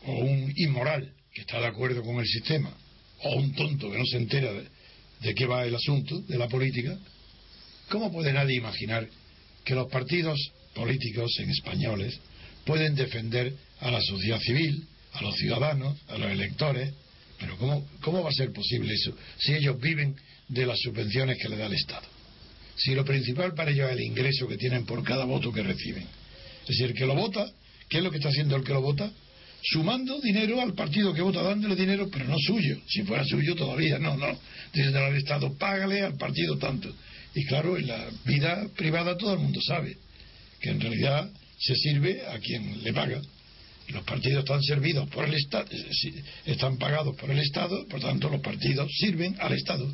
[0.04, 2.76] o un inmoral, que está de acuerdo con el sistema,
[3.22, 6.98] o un tonto que no se entera de, qué va el asunto, de la política,
[7.90, 9.08] ¿cómo puede nadie imaginar
[9.64, 10.40] que los partidos
[10.74, 12.20] políticos en españoles
[12.66, 16.92] pueden defender a la sociedad civil, a los ciudadanos, a los electores?
[17.40, 20.16] Pero ¿cómo, cómo va a ser posible eso si ellos viven
[20.48, 22.08] de las subvenciones que le da el Estado?
[22.78, 26.08] Si lo principal para ellos es el ingreso que tienen por cada voto que reciben.
[26.64, 27.46] Es decir, el que lo vota,
[27.90, 29.12] ¿qué es lo que está haciendo el que lo vota?
[29.64, 32.80] Sumando dinero al partido que vota, dándole dinero, pero no suyo.
[32.88, 34.40] Si fuera suyo todavía, no, no.
[34.74, 36.94] Desde el Estado, págale al partido tanto.
[37.34, 39.98] Y claro, en la vida privada todo el mundo sabe
[40.60, 43.22] que en realidad se sirve a quien le paga.
[43.90, 45.70] Los partidos están servidos por el Estado,
[46.46, 49.90] están pagados por el Estado, por tanto los partidos sirven al Estado.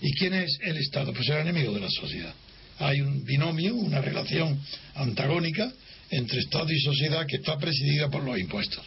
[0.00, 1.12] ¿Y quién es el Estado?
[1.12, 2.34] Pues el enemigo de la sociedad.
[2.78, 4.60] Hay un binomio, una relación
[4.94, 5.72] antagónica
[6.10, 8.84] entre Estado y sociedad que está presidida por los impuestos.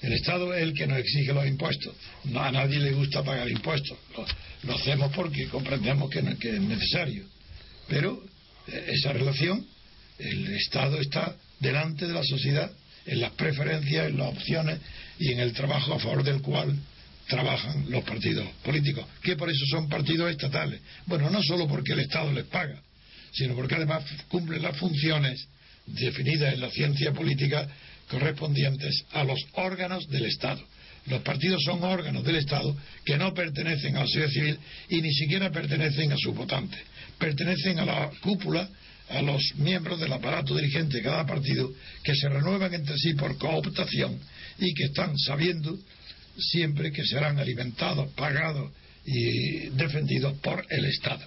[0.00, 1.94] El Estado es el que nos exige los impuestos.
[2.24, 3.98] No, a nadie le gusta pagar impuestos.
[4.62, 7.24] Lo, hacemos porque comprendemos que, que es necesario.
[7.88, 8.22] Pero
[8.68, 9.66] eh, esa relación,
[10.18, 12.70] el Estado está delante de la sociedad
[13.06, 14.78] en las preferencias, en las opciones
[15.18, 16.76] y en el trabajo a favor del cual
[17.26, 20.80] trabajan los partidos políticos, que por eso son partidos estatales.
[21.06, 22.80] Bueno, no solo porque el Estado les paga,
[23.32, 25.46] sino porque además cumplen las funciones
[25.86, 27.68] definidas en la ciencia política
[28.08, 30.62] correspondientes a los órganos del Estado.
[31.06, 35.12] Los partidos son órganos del Estado que no pertenecen a la sociedad civil y ni
[35.12, 36.80] siquiera pertenecen a sus votantes.
[37.18, 38.68] Pertenecen a la cúpula,
[39.08, 43.38] a los miembros del aparato dirigente de cada partido que se renuevan entre sí por
[43.38, 44.18] cooptación
[44.58, 45.78] y que están sabiendo
[46.38, 48.70] siempre que serán alimentados, pagados
[49.04, 51.26] y defendidos por el Estado.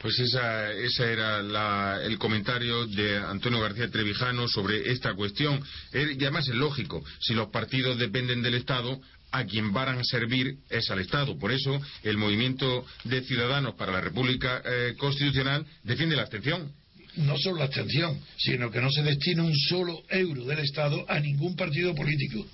[0.00, 5.62] Pues esa, ese era el comentario de Antonio García Trevijano sobre esta cuestión.
[5.92, 9.00] y además es lógico, si los partidos dependen del Estado,
[9.32, 11.38] a quien van a servir es al Estado.
[11.38, 16.72] Por eso el movimiento de Ciudadanos para la República eh, Constitucional defiende la abstención.
[17.16, 21.18] No solo la abstención, sino que no se destina un solo euro del Estado a
[21.18, 22.46] ningún partido político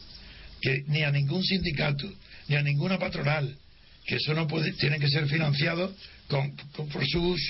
[0.60, 2.08] que ni a ningún sindicato,
[2.46, 3.56] ni a ninguna patronal,
[4.06, 5.94] que eso no puede, tiene que ser financiado
[6.28, 7.40] con, por sus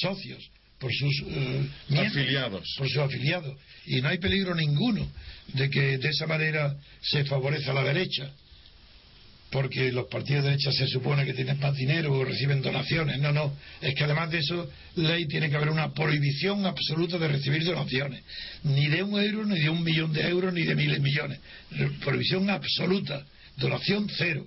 [0.00, 1.68] socios, por sus eh,
[2.06, 2.74] afiliados.
[2.78, 3.56] Por sus afiliados.
[3.86, 5.10] Y no hay peligro ninguno
[5.54, 8.32] de que de esa manera se favorezca la derecha
[9.50, 13.18] porque los partidos de derecha se supone que tienen más dinero o reciben donaciones.
[13.18, 13.56] No, no.
[13.80, 18.22] Es que además de eso, ley tiene que haber una prohibición absoluta de recibir donaciones.
[18.62, 21.40] Ni de un euro, ni de un millón de euros, ni de miles millones.
[22.00, 23.26] Prohibición absoluta.
[23.56, 24.46] Donación cero.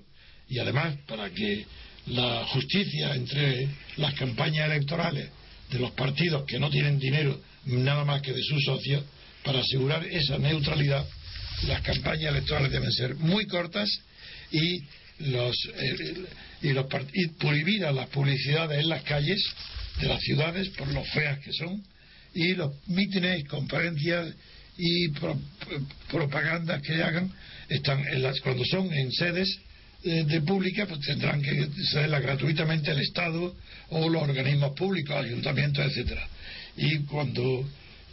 [0.49, 1.65] Y además, para que
[2.08, 5.29] la justicia entre las campañas electorales
[5.71, 9.03] de los partidos que no tienen dinero nada más que de sus socios,
[9.43, 11.06] para asegurar esa neutralidad,
[11.67, 13.89] las campañas electorales deben ser muy cortas
[14.51, 14.82] y
[15.19, 16.25] los, eh,
[16.62, 16.86] y, los
[17.38, 19.41] prohibir a las publicidades en las calles
[19.99, 21.84] de las ciudades por lo feas que son
[22.34, 24.34] y los mítines, conferencias
[24.77, 25.10] y
[26.10, 27.32] propagandas que hagan
[27.69, 29.60] están en las, cuando son en sedes
[30.06, 33.56] eh, de pública pues tendrán que cederlas gratuitamente el Estado
[33.89, 36.28] o los organismos públicos, ayuntamientos, etcétera.
[36.76, 37.66] Y cuando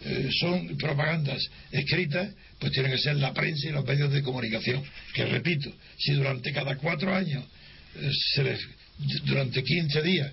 [0.05, 4.85] eh, son propagandas escritas, pues tienen que ser la prensa y los medios de comunicación.
[5.15, 7.45] Que repito, si durante cada cuatro años,
[7.97, 8.61] eh, se les,
[9.25, 10.33] durante 15 días,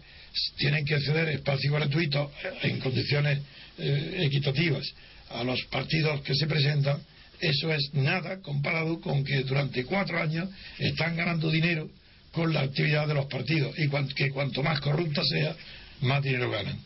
[0.58, 3.40] tienen que ceder espacio gratuito en condiciones
[3.80, 4.86] equitativas
[5.30, 7.00] a los partidos que se presentan,
[7.40, 11.90] eso es nada comparado con que durante cuatro años están ganando dinero
[12.32, 13.76] con la actividad de los partidos.
[13.78, 15.56] Y que cuanto más corrupta sea,
[16.02, 16.80] más dinero ganan.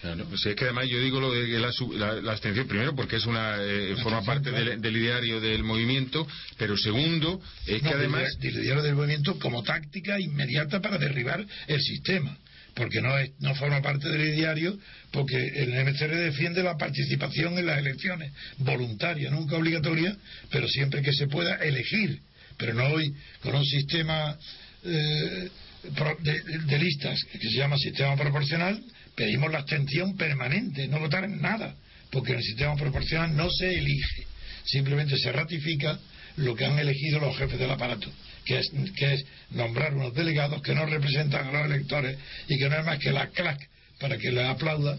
[0.00, 3.56] Claro, pues es que además yo digo lo de la, abstención, primero porque es una
[3.60, 6.26] eh, forma parte del, ideario del movimiento,
[6.56, 8.34] pero segundo es que además...
[8.38, 12.34] Del, ideario del movimiento como táctica inmediata para derribar el sistema,
[12.74, 14.78] porque no, es, no forma parte del ideario,
[15.10, 20.16] porque el MCR defiende la participación en las elecciones, voluntaria, nunca obligatoria,
[20.50, 22.20] pero siempre que se pueda elegir,
[22.56, 24.36] pero no hoy con un sistema...
[24.84, 25.50] Eh,
[25.82, 28.82] de, listas que se llama sistema proporcional,
[29.14, 31.74] pedimos la abstención permanente, no votar en nada,
[32.10, 34.26] porque en el sistema proporcional no se elige,
[34.64, 35.98] simplemente se ratifica
[36.36, 38.10] lo que han elegido los jefes del aparato,
[38.44, 42.68] que es, que es nombrar unos delegados que no representan a los electores y que
[42.68, 44.98] no es más que la clac para que le aplauda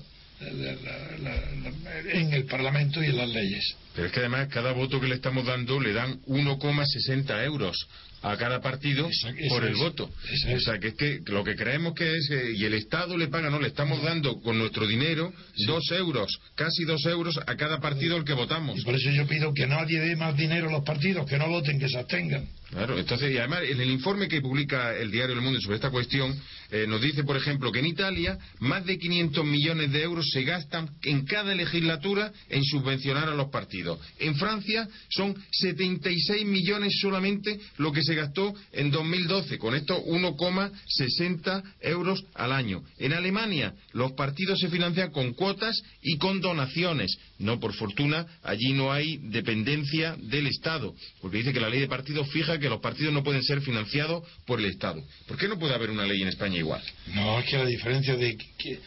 [2.14, 3.76] en el Parlamento y en las leyes.
[3.96, 7.88] Pero es que además cada voto que le estamos dando le dan 1,60 euros
[8.22, 9.10] a cada partido
[9.50, 10.06] por el voto.
[10.06, 13.28] o sea, que es que lo que creemos que es, eh, y el Estado le
[13.28, 15.34] paga, no, le estamos dando con nuestro dinero
[15.66, 18.80] dos euros, casi dos euros a cada partido al que votamos.
[18.80, 21.48] Y por eso yo pido que nadie dé más dinero a los partidos, que no
[21.48, 22.48] voten, que se abstengan.
[22.70, 25.90] Claro, entonces, y además, en el informe que publica el diario El Mundo sobre esta
[25.90, 26.34] cuestión,
[26.72, 30.44] eh, nos dice, por ejemplo, que en Italia más de 500 millones de euros se
[30.44, 33.81] gastan en cada legislatura en subvencionar a los partidos.
[34.20, 41.64] En Francia son 76 millones solamente lo que se gastó en 2012, con esto 1,60
[41.82, 42.84] euros al año.
[42.98, 47.18] En Alemania los partidos se financian con cuotas y con donaciones.
[47.40, 51.88] No, por fortuna, allí no hay dependencia del Estado, porque dice que la ley de
[51.88, 55.04] partidos fija que los partidos no pueden ser financiados por el Estado.
[55.28, 56.82] ¿Por qué no puede haber una ley en España igual?
[57.14, 58.80] No, es que la diferencia de que,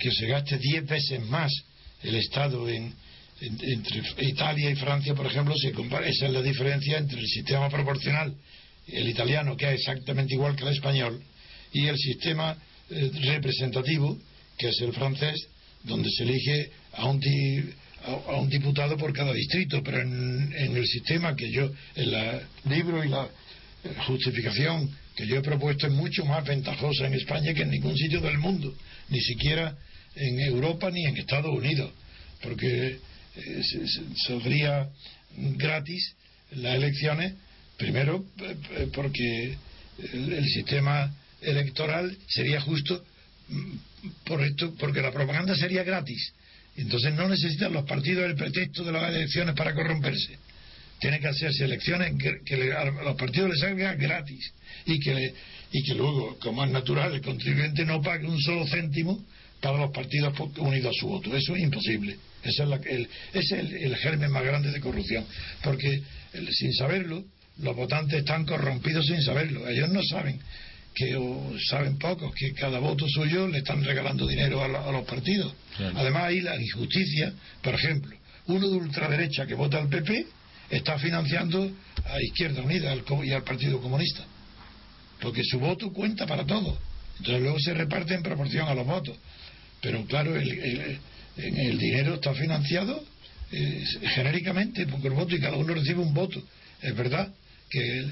[0.00, 1.52] que se gaste 10 veces más
[2.02, 2.94] el Estado en,
[3.40, 7.68] entre Italia y Francia, por ejemplo, se compara, esa es la diferencia entre el sistema
[7.68, 8.34] proporcional,
[8.86, 11.22] el italiano, que es exactamente igual que el español,
[11.72, 12.56] y el sistema
[12.88, 14.18] eh, representativo,
[14.56, 15.48] que es el francés,
[15.82, 17.20] donde se elige a un,
[18.04, 23.04] a, un diputado por cada distrito, pero en, el sistema que yo, en el libro
[23.04, 27.62] y la eh, justificación que yo he propuesto es mucho más ventajosa en España que
[27.62, 28.74] en ningún sitio del mundo,
[29.08, 29.76] ni siquiera
[30.14, 31.90] en Europa ni en Estados Unidos,
[32.42, 32.98] porque
[33.36, 33.62] eh,
[34.26, 34.88] saldría
[35.36, 36.14] gratis
[36.52, 37.34] las elecciones,
[37.76, 39.56] primero eh, porque
[40.12, 43.04] el, sistema electoral sería justo
[43.48, 43.76] mm,
[44.24, 46.32] por esto, porque la propaganda sería gratis
[46.76, 50.38] entonces no necesitan los partidos el pretexto de las elecciones para corromperse.
[51.00, 54.52] Tienen que hacerse elecciones que, a los partidos les salgan gratis
[54.86, 55.34] y que,
[55.72, 59.22] y que luego, como es natural, el contribuyente no pague un solo céntimo
[59.60, 61.34] para los partidos unidos a su voto.
[61.36, 62.16] Eso es imposible.
[62.42, 65.24] Ese es, el, es el, germen más grande de corrupción.
[65.62, 66.02] Porque
[66.52, 67.24] sin saberlo,
[67.58, 69.68] los votantes están corrompidos sin saberlo.
[69.68, 70.38] Ellos no saben
[70.94, 71.14] que
[71.68, 75.52] saben pocos que cada voto suyo le están regalando dinero a, los partidos.
[75.94, 78.16] Además hay la injusticia, por ejemplo,
[78.46, 80.26] uno de ultraderecha que vota al PP
[80.70, 81.70] está financiando
[82.04, 84.24] a Izquierda Unida y al Partido Comunista,
[85.20, 86.78] porque su voto cuenta para todo.
[87.18, 89.16] Entonces luego se reparte en proporción a los votos.
[89.80, 90.98] Pero claro, el,
[91.36, 93.04] el, dinero está financiado
[93.52, 93.84] eh,
[94.14, 96.42] genéricamente, el voto y cada uno recibe un voto.
[96.82, 97.32] Es verdad
[97.70, 98.06] que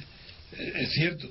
[0.57, 1.29] es cierto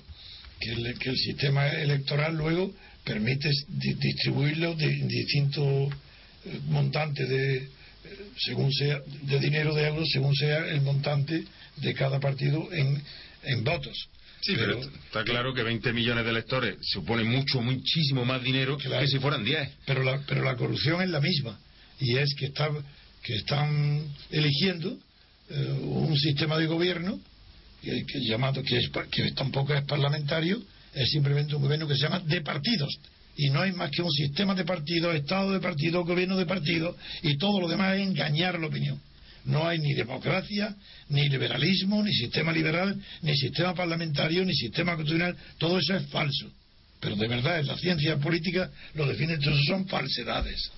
[0.59, 5.93] que el, sistema electoral luego permite distribuirlo de distintos
[6.45, 7.69] eh, montantes de eh,
[8.37, 11.43] según sea de dinero de euros según sea el montante
[11.77, 13.01] de cada partido en,
[13.43, 14.09] en votos.
[14.45, 19.07] Sí, pero, está claro que 20 millones de electores supone mucho, muchísimo más dinero que
[19.07, 19.69] si fueran 10.
[19.85, 21.57] Pero la, pero la corrupción es la misma
[21.99, 22.69] y es que, está,
[23.21, 24.97] que están eligiendo
[25.49, 27.19] eh, un sistema de gobierno
[27.81, 30.61] que, llamado, que, es, que tampoco es parlamentario,
[30.93, 32.99] es simplemente un gobierno que se llama de partidos.
[33.35, 36.95] Y no hay más que un sistema de partidos, Estado de partidos, gobierno de partidos,
[37.21, 39.01] y todo lo demás es engañar la opinión.
[39.45, 40.75] No hay ni democracia,
[41.09, 45.35] ni liberalismo, ni sistema liberal, ni sistema parlamentario, ni sistema constitucional.
[45.57, 46.51] Todo eso es falso.
[46.99, 50.71] Pero de verdad, en la ciencia política lo definen, eso son falsedades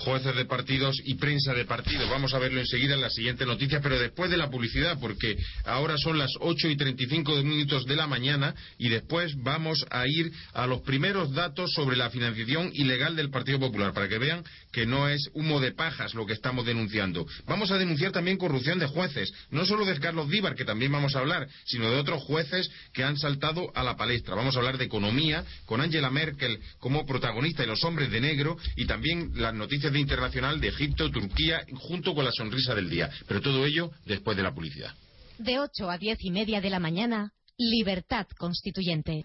[0.00, 2.08] jueces de partidos y prensa de partidos.
[2.08, 5.96] Vamos a verlo enseguida en la siguiente noticia, pero después de la publicidad, porque ahora
[5.98, 10.66] son las 8 y 35 minutos de la mañana y después vamos a ir a
[10.66, 15.08] los primeros datos sobre la financiación ilegal del Partido Popular, para que vean que no
[15.08, 17.26] es humo de pajas lo que estamos denunciando.
[17.46, 21.16] Vamos a denunciar también corrupción de jueces, no solo de Carlos Díbar, que también vamos
[21.16, 24.34] a hablar, sino de otros jueces que han saltado a la palestra.
[24.34, 28.56] Vamos a hablar de economía con Angela Merkel como protagonista y los hombres de negro
[28.76, 33.10] y también las noticias internacional de Egipto, Turquía, junto con la sonrisa del día.
[33.26, 34.94] Pero todo ello después de la publicidad.
[35.38, 39.24] De 8 a 10 y media de la mañana, Libertad Constituyente.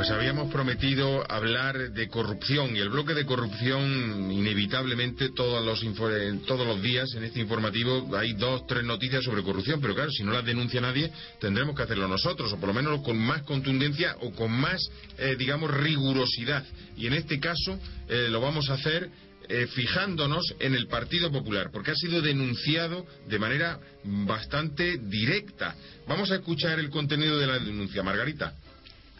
[0.00, 5.84] Pues habíamos prometido hablar de corrupción y el bloque de corrupción inevitablemente todos los
[6.46, 10.22] todos los días en este informativo hay dos tres noticias sobre corrupción, pero claro si
[10.22, 14.16] no las denuncia nadie tendremos que hacerlo nosotros o por lo menos con más contundencia
[14.22, 14.80] o con más
[15.18, 16.64] eh, digamos rigurosidad
[16.96, 17.78] y en este caso
[18.08, 19.10] eh, lo vamos a hacer
[19.50, 25.74] eh, fijándonos en el Partido Popular, porque ha sido denunciado de manera bastante directa.
[26.06, 28.54] Vamos a escuchar el contenido de la denuncia, Margarita.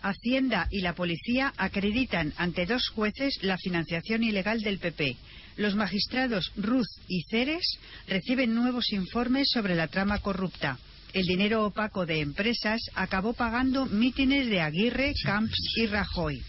[0.03, 5.17] Hacienda y la policía acreditan ante dos jueces la financiación ilegal del PP.
[5.57, 7.79] Los magistrados Ruz y Ceres
[8.09, 10.79] reciben nuevos informes sobre la trama corrupta.
[11.13, 16.43] El dinero opaco de empresas acabó pagando mítines de Aguirre, Camps y Rajoy.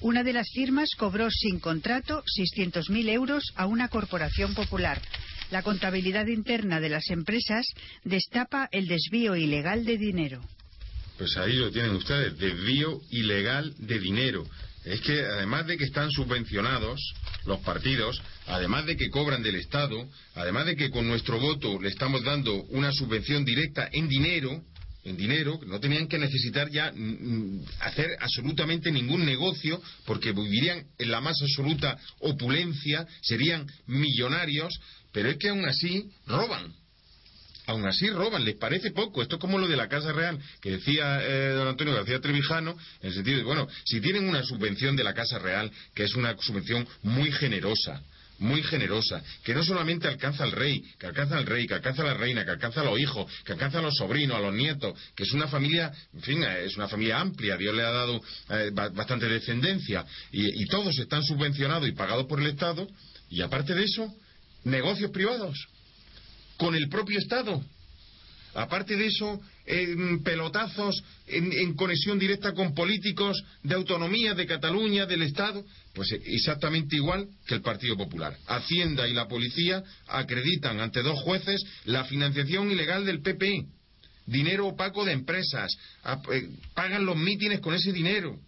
[0.00, 5.00] Una de las firmas cobró sin contrato 600.000 euros a una corporación popular.
[5.52, 7.66] La contabilidad interna de las empresas
[8.02, 10.40] destapa el desvío ilegal de dinero.
[11.18, 14.44] Pues ahí lo tienen ustedes, desvío ilegal de dinero.
[14.84, 17.00] Es que además de que están subvencionados
[17.44, 21.88] los partidos, además de que cobran del Estado, además de que con nuestro voto le
[21.88, 24.64] estamos dando una subvención directa en dinero,
[25.04, 30.84] en dinero, no tenían que necesitar ya mm, mm, hacer absolutamente ningún negocio porque vivirían
[30.98, 34.72] en la más absoluta opulencia, serían millonarios,
[35.12, 36.72] pero es que aún así roban
[37.66, 39.22] aún así roban, les parece poco.
[39.22, 42.76] Esto es como lo de la Casa Real, que decía eh, don Antonio García Trevijano,
[43.00, 46.14] en el sentido de, bueno, si tienen una subvención de la Casa Real, que es
[46.14, 48.02] una subvención muy generosa,
[48.38, 52.06] muy generosa, que no solamente alcanza al rey, que alcanza al rey, que alcanza a
[52.06, 54.98] la reina, que alcanza a los hijos, que alcanza a los sobrinos, a los nietos,
[55.14, 58.20] que es una familia, en fin, eh, es una familia amplia, Dios le ha dado
[58.50, 62.88] eh, bastante descendencia, y todos están subvencionados y pagados por el Estado,
[63.30, 64.12] y aparte de eso,
[64.64, 65.56] negocios privados
[66.62, 67.60] con el propio Estado.
[68.54, 75.22] Aparte de eso, en pelotazos, en, conexión directa con políticos de autonomía de Cataluña, del
[75.22, 78.36] Estado, pues exactamente igual que el Partido Popular.
[78.46, 83.66] Hacienda y la policía acreditan ante dos jueces la financiación ilegal del PP,
[84.26, 85.68] dinero opaco de empresas,
[86.30, 88.38] eh, pagan los mítines con ese dinero.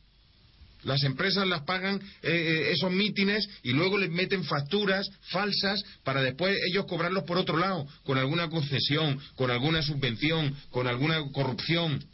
[0.84, 6.22] Las empresas las pagan eh, eh, esos mítines y luego les meten facturas falsas para
[6.22, 12.04] después ellos cobrarlos por otro lado, con alguna concesión, con alguna subvención, con alguna corrupción.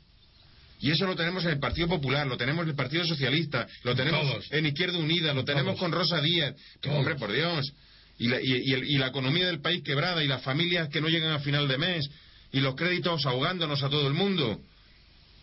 [0.81, 3.95] Y eso lo tenemos en el Partido Popular, lo tenemos en el Partido Socialista, lo
[3.95, 6.55] tenemos en Izquierda Unida, lo tenemos con Rosa Díaz.
[6.89, 7.73] hombre, por Dios.
[8.19, 11.41] Y la, y la economía del país quebrada y las familias que no llegan a
[11.41, 12.11] final de mes
[12.53, 14.61] y los créditos ahogándonos a todo el mundo.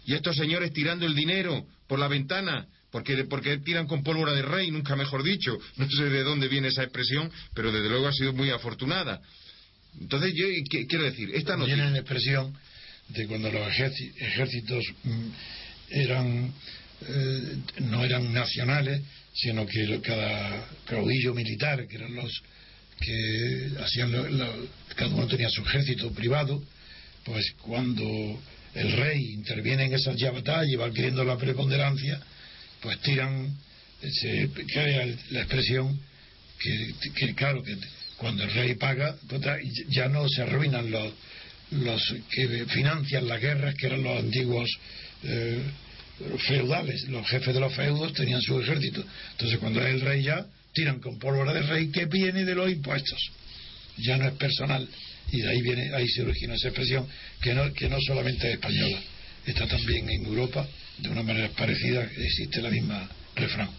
[0.05, 2.67] Y estos señores tirando el dinero por la ventana
[2.97, 5.55] porque, porque tiran con pólvora de rey, nunca mejor dicho.
[5.75, 9.21] No sé de dónde viene esa expresión, pero desde luego ha sido muy afortunada.
[10.01, 10.47] Entonces, yo
[10.89, 11.75] quiero decir, esta noticia...
[11.75, 12.57] Viene la expresión
[13.09, 15.27] de cuando los ejércitos mm,
[15.91, 16.53] eran
[17.07, 22.41] eh, no eran nacionales, sino que cada caudillo militar, que eran los
[22.99, 24.11] que hacían
[24.95, 26.63] cada uno tenía su ejército privado,
[27.23, 28.41] pues cuando
[28.73, 32.19] el rey interviene en esas batallas y va adquiriendo la preponderancia,
[32.81, 33.55] pues tiran,
[34.01, 35.99] se crea la expresión
[36.59, 37.75] que, claro, que
[38.17, 39.41] cuando el rey paga, pues,
[39.89, 41.13] ya no se arruinan los,
[41.71, 44.69] los que financian las guerras, que eran los antiguos
[45.23, 45.61] eh,
[46.47, 49.03] feudales, los jefes de los feudos tenían su ejército.
[49.31, 52.69] Entonces cuando es el rey ya, tiran con pólvora de rey que viene de los
[52.69, 53.19] impuestos.
[53.97, 54.87] Ya no es personal.
[55.31, 57.07] Y de ahí viene, ahí se origina esa expresión
[57.41, 58.99] que no, que no solamente es española,
[59.51, 60.67] está también en Europa
[60.97, 63.69] de una manera parecida existe la misma refrán.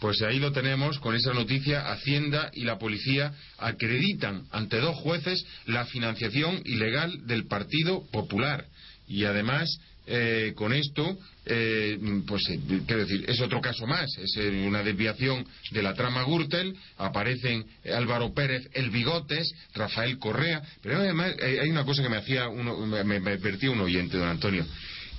[0.00, 1.90] Pues ahí lo tenemos con esa noticia.
[1.90, 8.64] Hacienda y la policía acreditan ante dos jueces la financiación ilegal del Partido Popular.
[9.08, 9.68] Y además,
[10.10, 15.46] eh, con esto, eh, pues eh, quiero decir, es otro caso más, es una desviación
[15.70, 21.84] de la trama Gürtel, aparecen Álvaro Pérez, el Bigotes, Rafael Correa, pero además hay una
[21.84, 24.66] cosa que me hacía uno, me, advertía un oyente, don Antonio,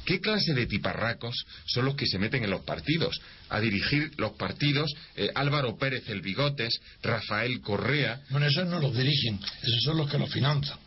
[0.09, 1.35] ¿Qué clase de tiparracos
[1.67, 3.21] son los que se meten en los partidos?
[3.49, 8.19] A dirigir los partidos eh, Álvaro Pérez el Bigotes, Rafael Correa.
[8.31, 10.79] Bueno, esos no los dirigen, esos son los que los financian.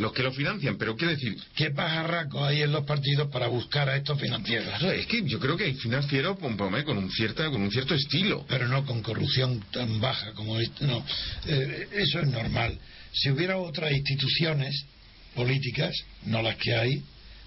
[0.00, 1.36] Los que lo financian, pero quiero decir.
[1.54, 4.82] ¿Qué pajarracos hay en los partidos para buscar a estos financieros?
[4.82, 8.46] es que yo creo que hay financieros con, con, un, cierta, con un cierto estilo.
[8.48, 10.86] Pero no con corrupción tan baja como este.
[10.86, 11.04] No,
[11.46, 12.78] eh, eso es normal.
[13.12, 14.86] Si hubiera otras instituciones
[15.34, 15.94] políticas,
[16.24, 17.02] no las que hay,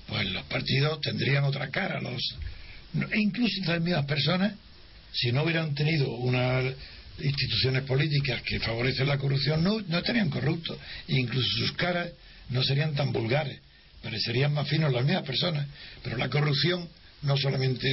[0.08, 2.02] pues los partidos tendrían otra cara.
[2.02, 2.22] Los,
[2.94, 4.54] e incluso las mismas personas,
[5.12, 6.72] si no hubieran tenido unas
[7.18, 10.78] instituciones políticas que favorecen la corrupción, no, no estarían corruptos.
[11.08, 12.10] E incluso sus caras
[12.50, 13.60] no serían tan vulgares,
[14.02, 15.68] parecerían más finos las mismas personas.
[16.04, 16.88] Pero la corrupción
[17.22, 17.90] no solamente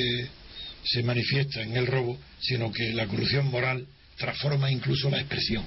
[0.85, 3.87] se manifiesta en el robo, sino que la corrupción moral
[4.17, 5.65] transforma incluso la expresión.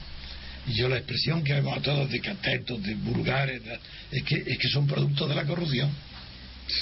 [0.68, 3.62] Y yo la expresión que vemos a todos de catetos, de vulgares,
[4.12, 5.92] es que, es que son productos de la corrupción.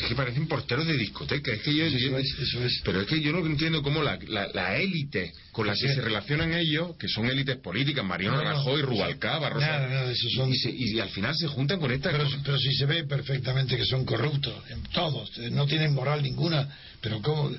[0.01, 1.51] Es que parecen porteros de discoteca.
[1.51, 2.81] Es que yo, Eso es, eso es.
[2.85, 5.93] Pero es que yo no entiendo cómo la, la, la élite con la que sí.
[5.95, 8.81] se relacionan ellos, que son élites políticas, Mariano No, Rajoy.
[8.81, 12.11] Rubalcaba, Rosa, Nada, nada, esos son- y, se- y al final se juntan con esta
[12.11, 16.23] Pero, pero si se ve perfectamente que son corruptos, en todos, eh, no tienen moral
[16.23, 16.67] ninguna,
[17.01, 17.51] pero cómo,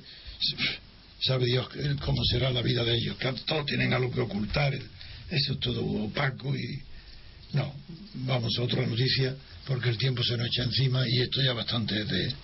[1.20, 1.68] sabe Dios
[2.04, 5.82] cómo será la vida de ellos, que todos tienen algo que ocultar, eso es todo
[5.84, 6.80] opaco y
[7.52, 7.74] no,
[8.26, 9.36] vamos a otra noticia
[9.66, 12.34] porque el tiempo se nos echa encima y esto ya bastante de,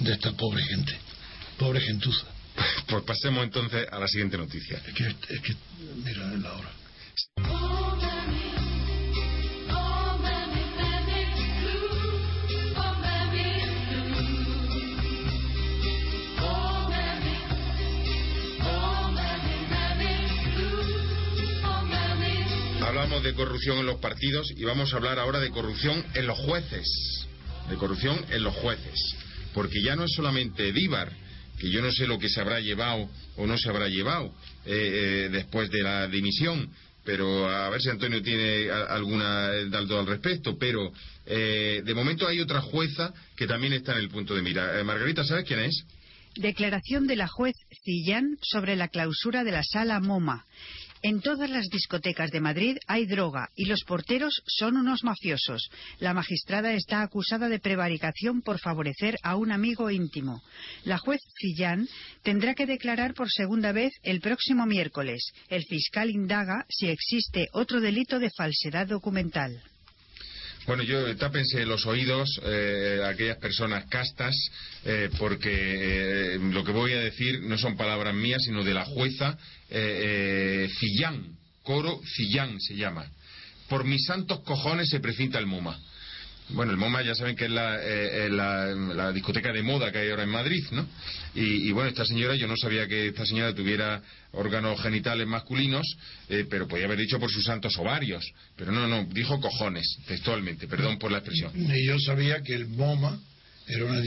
[0.00, 0.92] de esta pobre gente,
[1.58, 2.26] pobre gentuza.
[2.86, 4.80] Pues pasemos entonces a la siguiente noticia.
[4.86, 5.56] Es que, es que
[6.04, 7.91] mira la hora.
[23.06, 23.16] Blue.
[23.16, 26.38] Hablamos de corrupción en los partidos y vamos a hablar ahora de corrupción en los
[26.38, 26.86] jueces.
[27.68, 28.98] De corrupción en los jueces.
[29.54, 31.12] Porque ya no es solamente Díbar,
[31.58, 34.34] que yo no sé lo que se habrá llevado o no se habrá llevado
[34.64, 36.70] eh, eh, después de la dimisión,
[37.04, 40.56] pero a ver si Antonio tiene alguna dato al respecto.
[40.58, 40.92] Pero
[41.26, 44.78] eh, de momento hay otra jueza que también está en el punto de mira.
[44.78, 45.84] Eh, Margarita, ¿sabes quién es?
[46.36, 50.46] Declaración de la juez Cillán sobre la clausura de la sala MoMA.
[51.04, 55.68] En todas las discotecas de Madrid hay droga y los porteros son unos mafiosos.
[55.98, 60.42] La magistrada está acusada de prevaricación por favorecer a un amigo íntimo.
[60.84, 61.88] La juez Cillán
[62.22, 65.32] tendrá que declarar por segunda vez el próximo miércoles.
[65.48, 69.60] El fiscal indaga si existe otro delito de falsedad documental.
[70.66, 74.34] Bueno, yo tápense los oídos eh, a aquellas personas castas,
[74.84, 78.84] eh, porque eh, lo que voy a decir no son palabras mías, sino de la
[78.84, 79.36] jueza
[79.70, 83.06] eh, eh, Cillán, Coro Cillán se llama.
[83.68, 85.78] Por mis santos cojones se precipita el MoMA.
[86.50, 89.90] Bueno, el MoMA ya saben que es la, eh, eh, la, la discoteca de moda
[89.90, 90.86] que hay ahora en Madrid, ¿no?
[91.34, 95.86] Y, bueno, esta señora, yo no sabía que esta señora tuviera órganos genitales masculinos,
[96.28, 98.22] eh, pero podía haber dicho por sus santos ovarios.
[98.54, 101.52] Pero no, no, dijo cojones, textualmente, perdón por la expresión.
[101.54, 103.18] Y yo sabía que el MoMA
[103.66, 104.02] era una,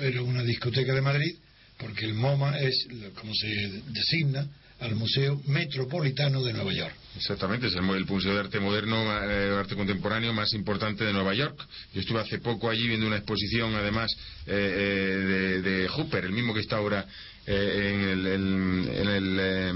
[0.00, 1.34] era una discoteca de Madrid,
[1.76, 3.48] porque el MoMA es, como se
[3.88, 4.48] designa,
[4.82, 6.94] al Museo Metropolitano de Nueva York.
[7.16, 8.96] Exactamente, es el, el Museo de Arte Moderno,
[9.30, 11.58] eh, Arte Contemporáneo más importante de Nueva York.
[11.94, 14.10] Yo estuve hace poco allí viendo una exposición, además,
[14.46, 17.06] eh, eh, de, de Hooper, el mismo que está ahora
[17.46, 19.72] eh, en el, el- en el, eh,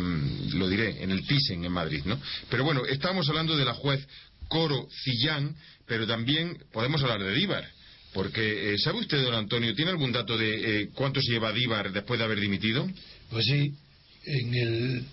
[0.55, 2.21] lo diré, en el Thyssen en Madrid, ¿no?
[2.51, 4.07] Pero bueno, estábamos hablando de la juez
[4.49, 5.55] Coro Cillán,
[5.87, 7.65] pero también podemos hablar de Díbar.
[8.13, 12.19] Porque, eh, ¿sabe usted, don Antonio, tiene algún dato de cuánto se lleva Díbar después
[12.19, 12.89] de haber dimitido?
[13.31, 13.75] Pues sí,
[14.27, 15.05] en el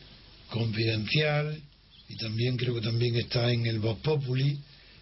[0.49, 1.59] Confidencial
[2.09, 4.59] y también creo que también está en el Voz Populi,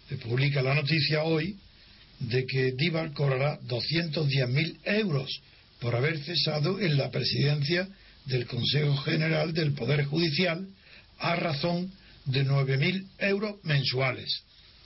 [0.08, 1.56] se publica la noticia hoy
[2.20, 5.40] de que Díbar cobrará 210.000 euros
[5.80, 7.88] por haber cesado en la presidencia
[8.26, 10.66] del Consejo General del Poder Judicial
[11.18, 11.92] a razón
[12.24, 14.42] de 9.000 euros mensuales.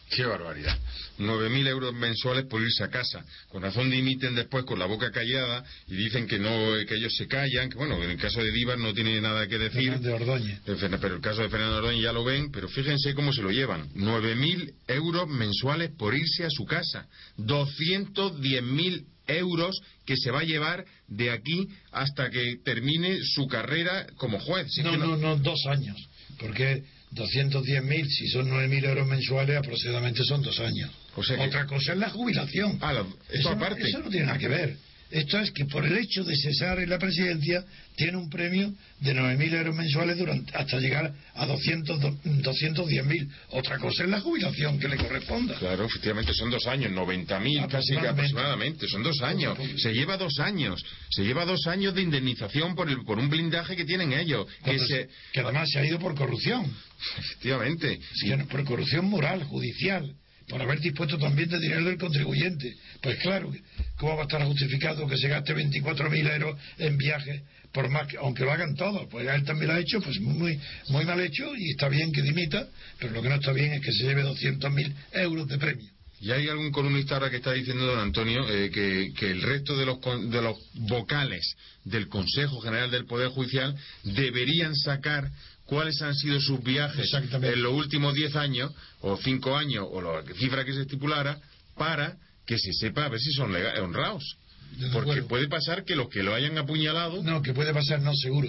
[0.09, 0.79] Qué barbaridad.
[1.19, 3.25] 9.000 euros mensuales por irse a casa.
[3.49, 7.27] Con razón dimiten después con la boca callada y dicen que no, que ellos se
[7.27, 9.91] callan, que bueno, en el caso de Díbar no tiene nada que decir.
[9.93, 10.59] Fernández Ordóñez.
[10.67, 13.51] Eh, Pero el caso de Fernando Ordóñez ya lo ven, pero fíjense cómo se lo
[13.51, 13.89] llevan.
[13.95, 17.07] 9.000 euros mensuales por irse a su casa.
[17.39, 24.39] 210.000 euros que se va a llevar de aquí hasta que termine su carrera como
[24.39, 24.69] juez.
[24.71, 25.97] Si No, no, no, dos años.
[26.39, 30.91] Porque 210.000, si son 9.000 euros mensuales, aproximadamente son dos años.
[31.15, 32.79] O sea que- Otra cosa es la jubilación.
[32.81, 33.81] Ah, la- eso, aparte.
[33.81, 34.77] No, eso no tiene nada que ver.
[35.11, 37.65] Esto es que por el hecho de cesar en la presidencia
[37.97, 43.29] tiene un premio de 9.000 euros mensuales durante, hasta llegar a 200, do- 210.000.
[43.51, 45.55] Otra cosa es la jubilación que le corresponda.
[45.59, 48.89] Claro, efectivamente, son dos años, 90.000 casi que Aproximadamente.
[48.89, 49.57] son dos años.
[49.77, 53.77] Se lleva dos años, se lleva dos años de indemnización por, el, por un blindaje
[53.77, 54.47] que tienen ellos.
[54.65, 56.71] Que se, que además se ha ido por corrupción.
[57.19, 57.99] efectivamente,
[58.37, 60.13] no- por corrupción moral, judicial,
[60.49, 62.73] por haber dispuesto también de dinero del contribuyente.
[63.07, 63.53] Pues claro,
[63.99, 67.41] ¿cómo va a estar justificado que se gaste 24.000 euros en viajes,
[67.71, 69.07] por más que, aunque lo hagan todos?
[69.09, 72.21] Pues él también lo ha hecho, pues muy, muy mal hecho y está bien que
[72.21, 72.67] dimita,
[72.99, 75.89] pero lo que no está bien es que se lleve 200.000 euros de premio.
[76.21, 79.77] Y hay algún columnista ahora que está diciendo, don Antonio, eh, que, que el resto
[79.77, 81.55] de los, de los vocales
[81.85, 85.31] del Consejo General del Poder Judicial deberían sacar
[85.65, 90.25] cuáles han sido sus viajes en los últimos 10 años, o 5 años, o la
[90.35, 91.39] cifra que se estipulara,
[91.77, 94.36] para que se sepa a ver si son lega- honrados.
[94.92, 98.49] Porque puede pasar que los que lo hayan apuñalado, No, que puede pasar, no seguro.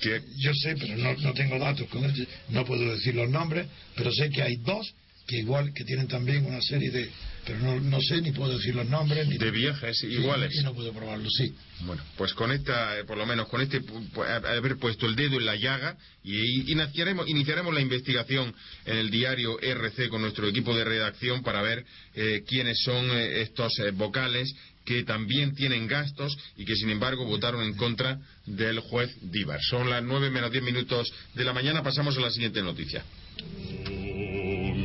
[0.00, 3.66] que Yo sé, pero no, no tengo datos con él, no puedo decir los nombres,
[3.94, 4.94] pero sé que hay dos
[5.26, 7.10] que igual que tienen también una serie de
[7.46, 9.26] pero no, no sé ni puedo decir los nombres.
[9.28, 10.54] Ni De viajes Sí, iguales.
[10.54, 11.54] Y no puedo probarlo, sí.
[11.80, 13.80] Bueno, pues con esta, eh, por lo menos con este,
[14.16, 18.54] haber puesto el dedo en la llaga y iniciaremos, iniciaremos la investigación
[18.86, 21.84] en el diario RC con nuestro equipo de redacción para ver
[22.14, 27.24] eh, quiénes son eh, estos eh, vocales que también tienen gastos y que sin embargo
[27.24, 29.60] votaron en contra del juez Díbar.
[29.62, 31.82] Son las nueve menos diez minutos de la mañana.
[31.82, 33.04] Pasamos a la siguiente noticia.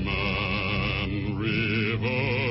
[0.03, 2.48] Man River,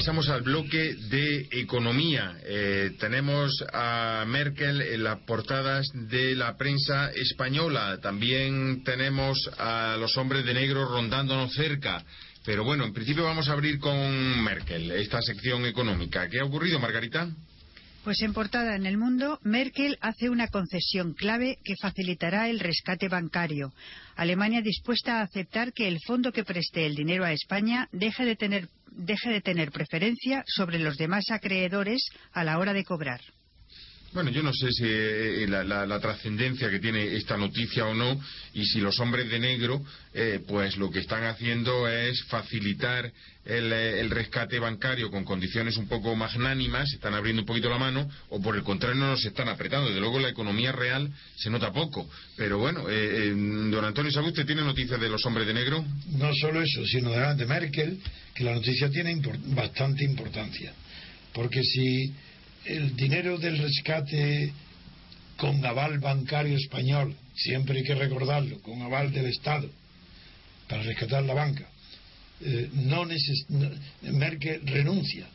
[0.00, 2.34] pasamos al bloque de economía.
[2.46, 7.98] Eh, tenemos a Merkel en las portadas de la prensa española.
[8.00, 12.02] También tenemos a los hombres de negro rondándonos cerca.
[12.46, 16.30] Pero bueno, en principio vamos a abrir con Merkel, esta sección económica.
[16.30, 17.28] ¿Qué ha ocurrido, Margarita?
[18.02, 23.08] Pues en portada en el mundo, Merkel hace una concesión clave que facilitará el rescate
[23.08, 23.74] bancario.
[24.16, 28.36] Alemania dispuesta a aceptar que el fondo que preste el dinero a España deje de
[28.36, 33.20] tener, deje de tener preferencia sobre los demás acreedores a la hora de cobrar.
[34.12, 37.94] Bueno, yo no sé si eh, la, la- la trascendencia que tiene esta noticia o
[37.94, 38.20] no,
[38.54, 39.80] y si los hombres de negro,
[40.12, 43.12] eh, pues lo que están haciendo es facilitar
[43.44, 48.10] el, eh, rescate bancario con condiciones un poco magnánimas, están abriendo un poquito la mano,
[48.30, 49.86] o por el contrario no nos están apretando.
[49.86, 52.10] Desde luego la economía real se nota poco.
[52.36, 55.84] Pero bueno, eh, don Antonio Saguste tiene noticias de los hombres de negro.
[56.08, 58.00] No solo eso, sino de, Merkel,
[58.34, 59.14] que la noticia tiene
[59.54, 60.72] bastante importancia.
[61.32, 62.12] Porque si
[62.64, 64.52] el dinero del rescate
[65.36, 69.68] con aval bancario español, siempre hay que recordarlo, con aval del Estado,
[70.68, 71.66] para rescatar la banca,
[72.42, 73.46] eh, no neces-
[74.02, 75.26] Merkel renuncia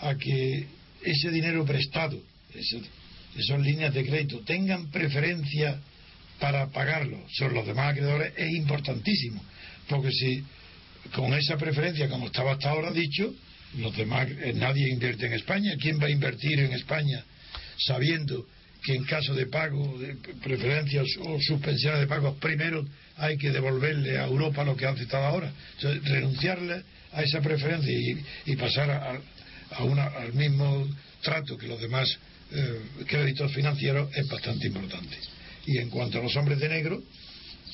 [0.00, 0.66] a que
[1.02, 2.20] ese dinero prestado,
[2.54, 5.78] esas líneas de crédito, tengan preferencia
[6.40, 9.42] para pagarlo sobre los demás acreedores es importantísimo,
[9.88, 10.42] porque si
[11.14, 13.34] con esa preferencia, como estaba hasta ahora dicho,
[13.78, 15.74] los demás, eh, nadie invierte en España.
[15.80, 17.24] ¿Quién va a invertir en España
[17.78, 18.46] sabiendo
[18.84, 22.84] que en caso de pago de preferencias o suspensiones de pagos, primero
[23.16, 25.52] hay que devolverle a Europa lo que ha aceptado ahora?
[25.76, 27.92] Entonces, renunciarle a esa preferencia
[28.46, 29.20] y, pasar a,
[29.70, 30.86] a una- al mismo
[31.22, 32.08] trato que los demás
[32.52, 35.16] eh, créditos financieros es bastante importante.
[35.66, 37.02] Y en cuanto a los hombres de negro,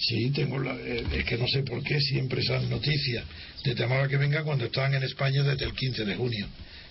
[0.00, 3.24] Sí, tengo la- eh, es que no sé por qué siempre esas noticias
[3.64, 6.46] de temor a que venga cuando están en España desde el 15 de junio.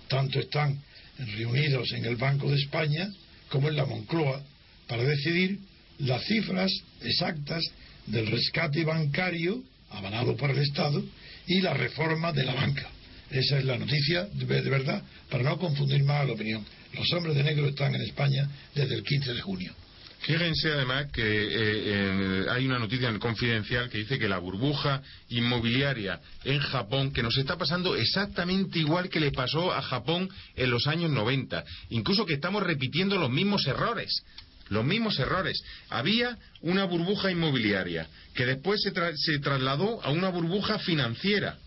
[0.08, 0.80] Tanto están
[1.18, 3.10] reunidos en el Banco de España
[3.50, 4.44] como en la Moncloa
[4.88, 5.60] para decidir
[6.00, 7.64] las cifras exactas
[8.06, 11.04] del rescate bancario avalado por el Estado
[11.48, 12.90] y la reforma de la banca.
[13.32, 16.64] Esa es la noticia de, de verdad, para no confundir más la opinión.
[16.94, 19.74] Los hombres de negro están en España desde el 15 de junio.
[20.22, 25.02] Fíjense además que eh, eh, hay una noticia en confidencial que dice que la burbuja
[25.30, 30.70] inmobiliaria en Japón, que nos está pasando exactamente igual que le pasó a Japón en
[30.72, 34.24] los años 90, incluso que estamos repitiendo los mismos errores.
[34.70, 35.60] Los mismos errores.
[35.90, 41.58] Había una burbuja inmobiliaria que después se, tra- se trasladó a una burbuja financiera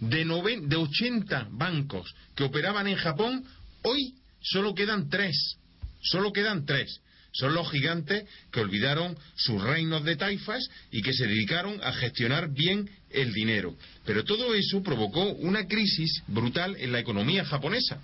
[0.00, 0.24] de,
[0.66, 3.44] de 80 bancos que operaban en Japón.
[3.82, 5.56] Hoy solo quedan tres.
[6.02, 7.00] Solo quedan tres.
[7.32, 12.50] Son los gigantes que olvidaron sus reinos de taifas y que se dedicaron a gestionar
[12.52, 13.76] bien el dinero.
[14.04, 17.98] Pero todo eso provocó una crisis brutal en la economía japonesa.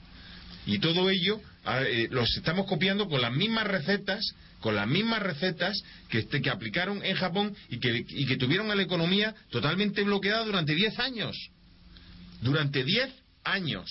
[0.66, 4.24] Y todo ello eh, los estamos copiando con las mismas recetas,
[4.60, 8.70] con las mismas recetas que, este- que aplicaron en Japón y que, y que tuvieron
[8.70, 11.36] a la economía totalmente bloqueada durante 10 años.
[12.42, 13.10] Durante 10
[13.44, 13.90] años.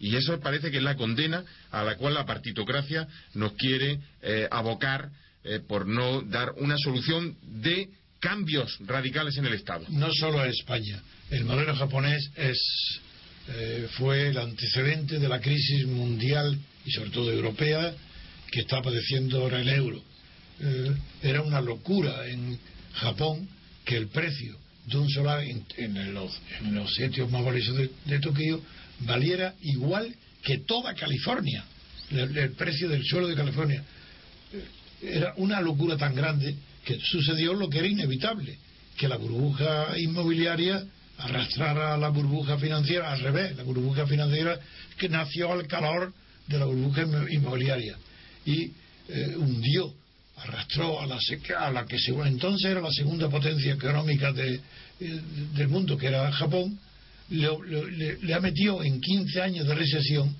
[0.00, 4.48] Y eso parece que es la condena a la cual la partitocracia nos quiere eh,
[4.50, 5.10] abocar
[5.44, 7.88] eh, por no dar una solución de
[8.18, 9.84] cambios radicales en el Estado.
[9.88, 11.02] no solo a España.
[11.30, 12.58] El modelo japonés es,
[13.48, 17.94] eh, fue el antecedente de la crisis mundial y sobre todo europea
[18.50, 20.02] que está padeciendo ahora el euro.
[20.60, 22.58] Eh, era una locura en
[22.94, 23.48] Japón
[23.84, 27.90] que el precio de un solar en, en los, en los sitios más valiosos de,
[28.04, 28.60] de Tokio
[29.00, 31.64] valiera igual que toda California,
[32.10, 33.84] el, precio del suelo de California.
[35.02, 38.58] Era una locura tan grande que sucedió lo que era inevitable,
[38.96, 40.84] que la burbuja inmobiliaria
[41.18, 44.58] arrastrara a la burbuja financiera, al revés, la burbuja financiera
[44.98, 46.12] que nació al calor
[46.46, 47.96] de la burbuja inmo- inmobiliaria.
[48.44, 48.70] Y
[49.08, 49.92] eh, hundió,
[50.36, 51.18] arrastró a la,
[51.58, 54.60] a la que entonces era la segunda potencia económica de-
[55.00, 55.20] eh,
[55.54, 56.78] del mundo, que era Japón,
[57.30, 60.34] lo- lo- le, le ha metido en 15 años de recesión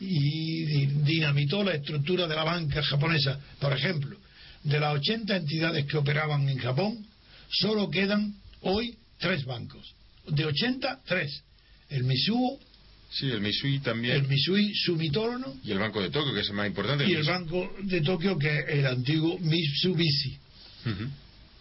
[0.00, 3.38] y di- dinamitó la estructura de la banca japonesa.
[3.60, 4.16] Por ejemplo,
[4.62, 7.06] de las 80 entidades que operaban en Japón,
[7.50, 9.94] solo quedan hoy tres bancos.
[10.28, 11.42] De 80, tres.
[11.90, 12.58] El Mitsuo,
[13.10, 14.16] Sí, el Misui también.
[14.16, 17.04] el Mitsui Sumitomo Y el Banco de Tokio, que es el más importante.
[17.06, 17.32] y el Misui.
[17.32, 20.36] Banco de Tokio, que es el antiguo Mitsubishi.
[20.86, 21.04] Ujú.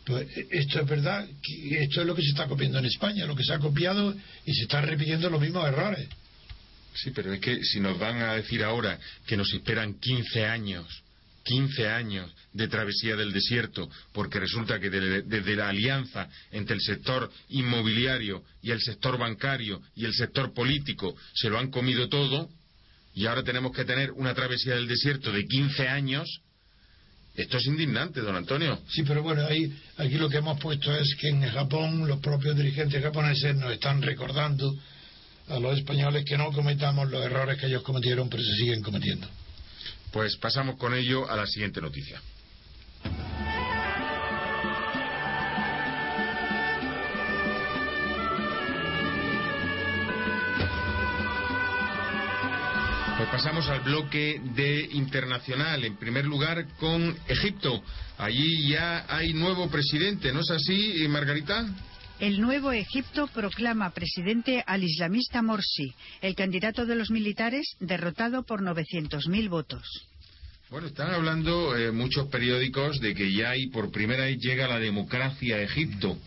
[0.06, 1.28] Pues eh, esto es verdad,
[1.72, 4.14] esto es lo que se está copiando en España, lo que se ha copiado
[4.46, 6.08] y se están repitiendo los mismos errores.
[6.96, 10.86] Sí, pero es que si nos van a decir ahora que nos esperan 15 años,
[11.46, 16.82] 15 años de travesía del desierto, porque resulta que de- desde la alianza entre el
[16.82, 22.50] sector inmobiliario y el sector bancario y el sector político se lo han comido todo,
[23.16, 26.28] y ahora tenemos que tener una travesía del desierto de 15 años,
[27.36, 28.80] esto es indignante, don Antonio.
[28.90, 32.56] Sí, pero bueno, ahí, aquí lo que hemos puesto es que en Japón los propios
[32.56, 34.76] dirigentes japoneses nos están recordando
[35.50, 39.28] a los españoles que no cometamos los errores que ellos cometieron, pero se siguen cometiendo.
[40.12, 42.22] Pues pasamos con ello a la siguiente noticia.
[53.34, 55.84] Pasamos al bloque de internacional.
[55.84, 57.84] En primer lugar, con Egipto.
[58.20, 61.66] Allí ya hay nuevo presidente, ¿no es así, Margarita?
[62.20, 68.62] El nuevo Egipto proclama presidente al islamista Morsi, el candidato de los militares derrotado por
[68.62, 69.82] 900.000 votos.
[70.70, 74.78] Bueno, están hablando eh, muchos periódicos de que ya hay por primera vez llega la
[74.78, 76.20] democracia a Egipto.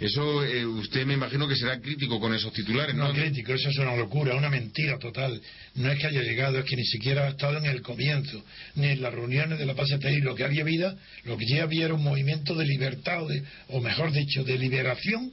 [0.00, 3.08] Eso eh, usted me imagino que será crítico con esos titulares, ¿no?
[3.08, 5.40] No, crítico, eso es una locura, una mentira total.
[5.76, 8.88] No es que haya llegado, es que ni siquiera ha estado en el comienzo, ni
[8.88, 11.84] en las reuniones de la paz y Lo que había habido, lo que ya había
[11.84, 15.32] era un movimiento de libertad, o, de- o mejor dicho, de liberación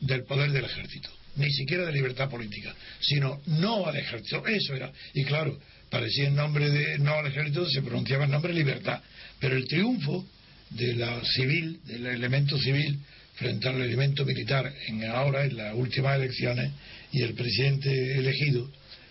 [0.00, 1.08] del poder del ejército.
[1.36, 4.44] Ni siquiera de libertad política, sino no al ejército.
[4.44, 4.90] Eso era.
[5.14, 5.56] Y claro,
[5.88, 9.00] parecía el nombre de no al ejército, se pronunciaba el nombre libertad.
[9.38, 10.26] Pero el triunfo
[10.70, 12.98] de la civil, del elemento civil,
[13.40, 16.70] frente al elemento militar en ahora en las últimas elecciones
[17.10, 18.70] y el presidente elegido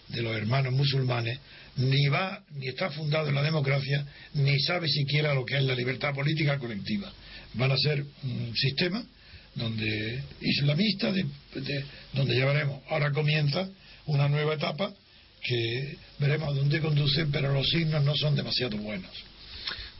[0.09, 1.39] de los hermanos musulmanes
[1.77, 4.05] ni va ni está fundado en la democracia
[4.35, 7.11] ni sabe siquiera lo que es la libertad política colectiva.
[7.55, 9.03] Van a ser un sistema
[9.55, 11.25] donde islamista de-
[11.55, 12.81] de- donde ya veremos.
[12.89, 13.67] Ahora comienza
[14.05, 14.93] una nueva etapa
[15.41, 19.09] que veremos a dónde conduce pero los signos no son demasiado buenos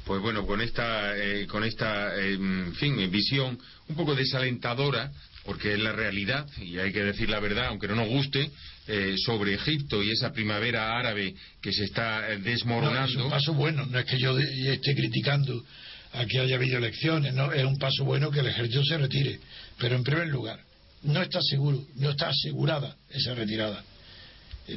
[0.10, 2.36] Pues bueno, con esta, eh, con esta, eh,
[2.80, 5.12] fin, visión un poco desalentadora,
[5.46, 8.50] porque es la realidad, y hay que decir la verdad, aunque no nos guste,
[8.88, 13.26] eh, sobre Egipto y esa primavera árabe que se está eh, No, es desmoronando.
[13.26, 15.64] un paso bueno, no es que yo esté criticando
[16.14, 19.40] a que haya habido elecciones, no, es un paso bueno que el ejército se retire.
[19.78, 20.60] Pero en primer lugar,
[21.04, 23.84] no está seguro, no está asegurada esa retirada.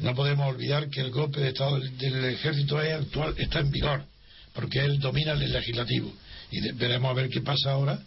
[0.03, 4.12] No podemos olvidar que el golpe de Estado del, ejército actual, está en vigor,
[4.53, 6.13] porque él domina el legislativo.
[6.51, 7.99] Y veremos a ver qué pasa ahora,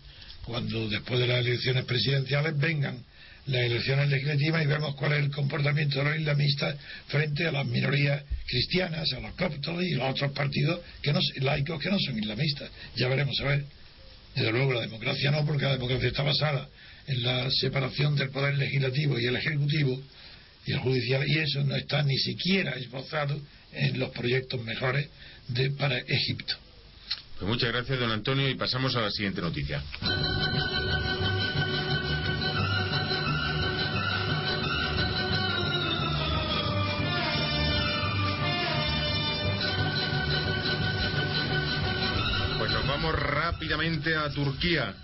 [0.45, 3.03] cuando después de las elecciones presidenciales vengan
[3.47, 6.77] las elecciones legislativas y vemos cuál es el comportamiento de los islamistas
[7.07, 11.81] frente a las minorías cristianas, a los coptos y los otros partidos que no, laicos
[11.81, 12.69] que no son islamistas.
[12.95, 13.65] Ya veremos a ver.
[14.35, 16.67] Desde luego la democracia no, porque la democracia está basada
[17.07, 20.01] en la separación del poder legislativo y el ejecutivo
[20.65, 23.39] y el judicial, y eso no está ni siquiera esbozado
[23.71, 25.07] en los proyectos mejores
[25.47, 26.53] de, para Egipto.
[27.39, 29.83] Pues muchas gracias, don Antonio, y pasamos a la siguiente noticia.
[42.57, 44.95] Pues nos vamos rápidamente a Turquía.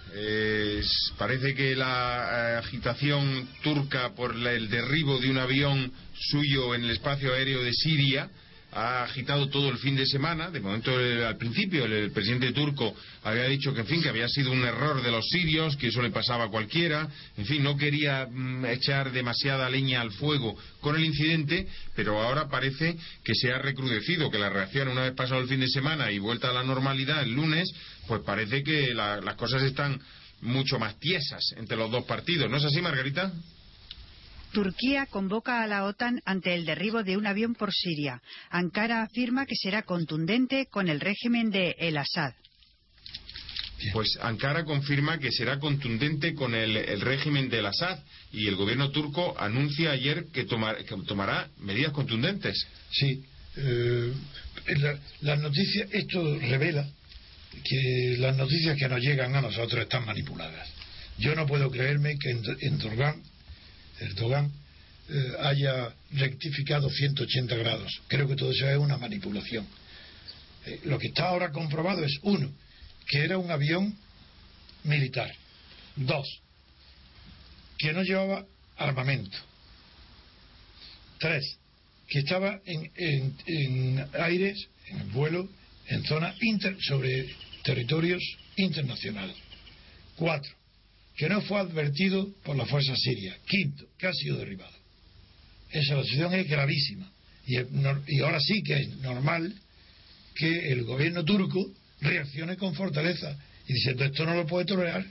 [1.18, 6.84] Parece que la eh, agitación turca por la- el derribo de un avión suyo en
[6.86, 8.30] el espacio aéreo de Siria
[8.72, 10.50] ha agitado todo el fin de semana.
[10.50, 14.28] De momento, eh, al principio, el, presidente turco había dicho que, en fin, que había
[14.28, 17.08] sido un error de los sirios, que eso le pasaba a cualquiera.
[17.38, 22.48] En fin, no quería mm, echar demasiada leña al fuego con el incidente, pero ahora
[22.50, 26.12] parece que se ha recrudecido, que la reacción, una vez pasado el fin de semana
[26.12, 27.70] y vuelta a la normalidad el lunes,
[28.08, 30.00] pues parece que la- las cosas están
[30.42, 32.50] mucho más tiesas entre los dos partidos.
[32.50, 33.32] ¿No es así, Margarita?
[34.52, 38.22] Turquía convoca a la OTAN ante el derribo de un avión por Siria.
[38.50, 42.34] Ankara afirma que será contundente con el régimen de El Assad.
[43.94, 47.98] Pues Ankara confirma que será contundente con el, el régimen del Assad
[48.32, 52.56] y el gobierno turco anuncia ayer que, tomar- que tomará medidas contundentes.
[52.92, 53.24] Sí,
[53.58, 54.14] eh,
[54.78, 56.88] la- las noticias, esto revela
[57.64, 60.70] que las noticias que nos llegan a nosotros están manipuladas.
[61.18, 63.22] Yo no puedo creerme que Endo- Erdogan,
[64.02, 64.52] Erdogan
[65.10, 68.02] eh, haya rectificado 180 grados.
[68.08, 69.68] Creo que todo eso es una manipulación.
[70.66, 72.52] Eh, lo que está ahora comprobado es, uno,
[73.08, 73.96] que era un avión
[74.84, 75.32] militar.
[75.96, 76.28] Dos,
[77.78, 78.46] que no llevaba
[78.78, 79.38] armamento.
[81.20, 81.58] Tres,
[82.08, 82.92] que estaba en,
[83.46, 85.50] en, aires, en vuelo,
[85.88, 86.34] en zona
[86.88, 88.22] sobre territorios
[88.56, 89.36] internacionales.
[90.16, 90.52] Cuatro,
[91.22, 93.38] que no fue advertido por la fuerza siria.
[93.46, 94.74] Quinto, que ha sido derribado.
[95.70, 97.12] Esa la situación es gravísima.
[97.46, 97.58] Y,
[98.08, 99.54] y ahora sí que es normal
[100.34, 101.64] que el gobierno turco
[102.00, 105.06] reaccione con fortaleza y diciendo esto no lo puede tolerar.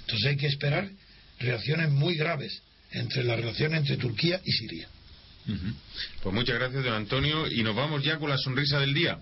[0.00, 0.90] Entonces hay que esperar
[1.38, 2.60] reacciones muy graves
[2.90, 4.86] entre la relación entre Turquía y Siria.
[6.22, 9.18] Pues muchas gracias, don Antonio, y nos vamos ya con la sonrisa del día.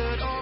[0.00, 0.39] colored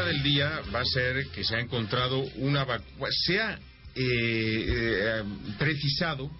[0.00, 3.58] del día va a ser que se ha encontrado una vacuna, se ha eh,
[3.94, 5.22] eh,
[5.58, 6.30] precisado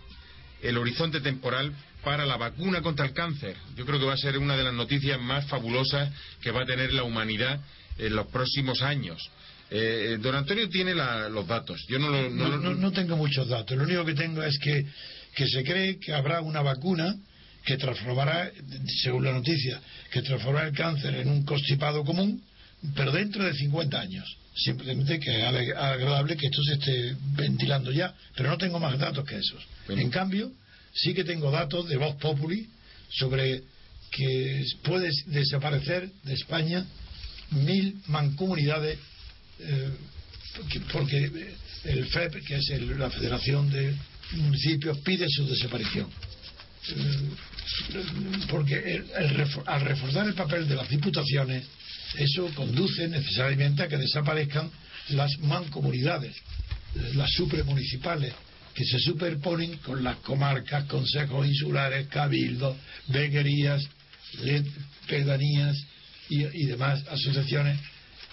[0.63, 1.71] el horizonte temporal
[2.03, 3.55] para la vacuna contra el cáncer.
[3.77, 6.67] Yo creo que va a ser una de las noticias más fabulosas que va a
[6.67, 7.61] tener la humanidad
[7.99, 9.31] en los próximos años.
[9.71, 11.85] Eh, don Antonio tiene la, los datos.
[11.89, 13.77] Yo no, lo, no, no, no, no, tengo muchos datos.
[13.77, 14.87] Lo único que tengo es que,
[15.35, 17.15] que se cree que habrá una vacuna
[17.67, 18.51] que transformará,
[19.03, 19.79] según la noticia,
[20.11, 22.43] que transformará el cáncer en un constipado común
[22.95, 24.37] pero dentro de 50 años.
[24.55, 25.45] Simplemente que es
[25.77, 29.65] agradable que esto se esté ventilando ya, pero no tengo más datos que esos.
[29.87, 30.03] Bueno.
[30.03, 30.53] En cambio,
[30.95, 32.69] sí que tengo datos de Voz Populi
[33.11, 33.63] sobre
[34.11, 36.85] que puede desaparecer de España
[37.51, 38.99] mil mancomunidades
[39.61, 39.91] eh,
[40.93, 41.31] porque
[41.85, 43.95] el FEP, que es el, la Federación de
[44.33, 46.09] Municipios, pide su desaparición.
[46.89, 47.31] Eh,
[48.51, 51.65] porque el, el, al reforzar el papel de las diputaciones,
[52.19, 54.71] eso conduce necesariamente a que desaparezcan
[55.11, 56.35] las mancomunidades,
[57.15, 58.33] las supremunicipales,
[58.75, 62.77] que se superponen con las comarcas, consejos insulares, cabildos,
[63.09, 63.83] veguerías,
[65.09, 65.77] pedanías
[66.29, 67.79] y, demás asociaciones.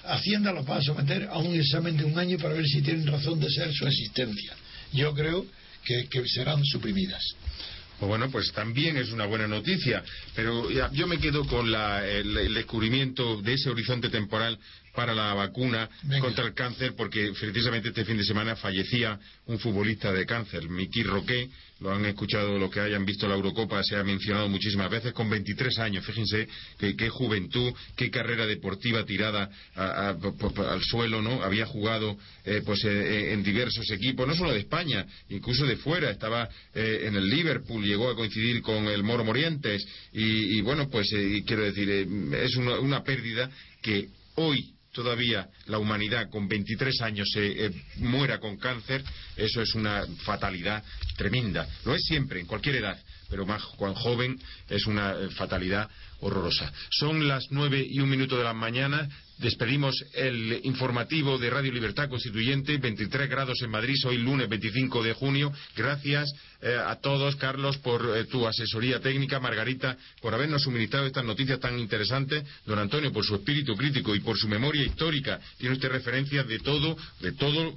[0.06, 3.08] Hacienda los va a someter a un examen de un año para ver si tienen
[3.08, 4.54] razón de ser su existencia.
[4.94, 5.46] Yo creo
[5.84, 7.22] que serán suprimidas.
[8.00, 10.02] Pues bueno, pues también es una buena noticia,
[10.34, 14.58] pero yo me quedo con la, el, descubrimiento de ese horizonte temporal
[14.94, 16.20] para la vacuna Venga.
[16.22, 21.04] contra el cáncer, porque precisamente este fin de semana fallecía un futbolista de cáncer, Miki
[21.04, 25.14] Roque, lo han escuchado los que hayan visto la Eurocopa, se ha mencionado muchísimas veces,
[25.14, 30.84] con 23 años, fíjense qué que juventud, qué carrera deportiva tirada a, a, a, al
[30.84, 31.42] suelo, ¿no?
[31.42, 36.10] Había jugado eh, pues eh, en diversos equipos, no solo de España, incluso de fuera,
[36.10, 40.90] estaba eh, en el Liverpool, llegó a coincidir con el Moro Morientes, y, y bueno,
[40.90, 42.08] pues eh, quiero decir, eh,
[42.44, 43.50] es una, una pérdida
[43.82, 49.04] que hoy todavía la humanidad con 23 años se eh, muera con cáncer,
[49.36, 50.84] eso es una fatalidad
[51.18, 51.68] tremenda.
[51.86, 52.98] Lo es siempre, en cualquier edad,
[53.30, 55.90] pero más cuando joven es una eh, fatalidad
[56.22, 56.72] horrorosa.
[56.92, 59.08] Son las nueve y un minuto de la mañana.
[59.40, 65.14] Despedimos el informativo de Radio Libertad Constituyente, 23 grados en Madrid, hoy lunes 25 de
[65.14, 65.54] junio.
[65.78, 66.30] Gracias
[66.62, 71.58] eh, a todos, Carlos, por eh, tu asesoría técnica, Margarita, por habernos suministrado estas noticias
[71.58, 75.40] tan interesantes, don Antonio, por su espíritu crítico y por su memoria histórica.
[75.58, 77.74] Tiene usted referencias de todo, de todo.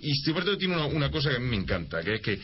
[0.00, 2.40] Y sobre todo tiene una, cosa que a mí me encanta, que es que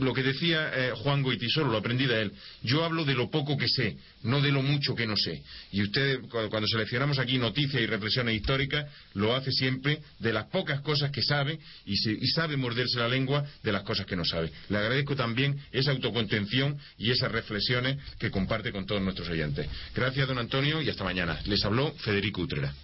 [0.00, 2.32] lo que decía eh, Juan Goitisoro, lo aprendí de él.
[2.64, 5.44] Yo hablo de lo poco que sé, no de lo mucho que no sé.
[5.70, 10.80] Y usted, cuando seleccionamos aquí noticias y reflexiones históricas, lo hace siempre de las pocas
[10.80, 14.50] cosas que sabe y, y sabe morderse la lengua de las cosas que no sabe.
[14.68, 19.68] Le agradezco también esa autocontención y esas reflexiones que comparte con todos nuestros oyentes.
[19.94, 21.38] Gracias, don Antonio, y hasta mañana.
[21.44, 22.74] Les habló Federico Utrera.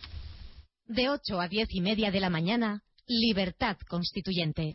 [0.86, 4.74] De 8 a diez y media de la mañana, Libertad Constituyente.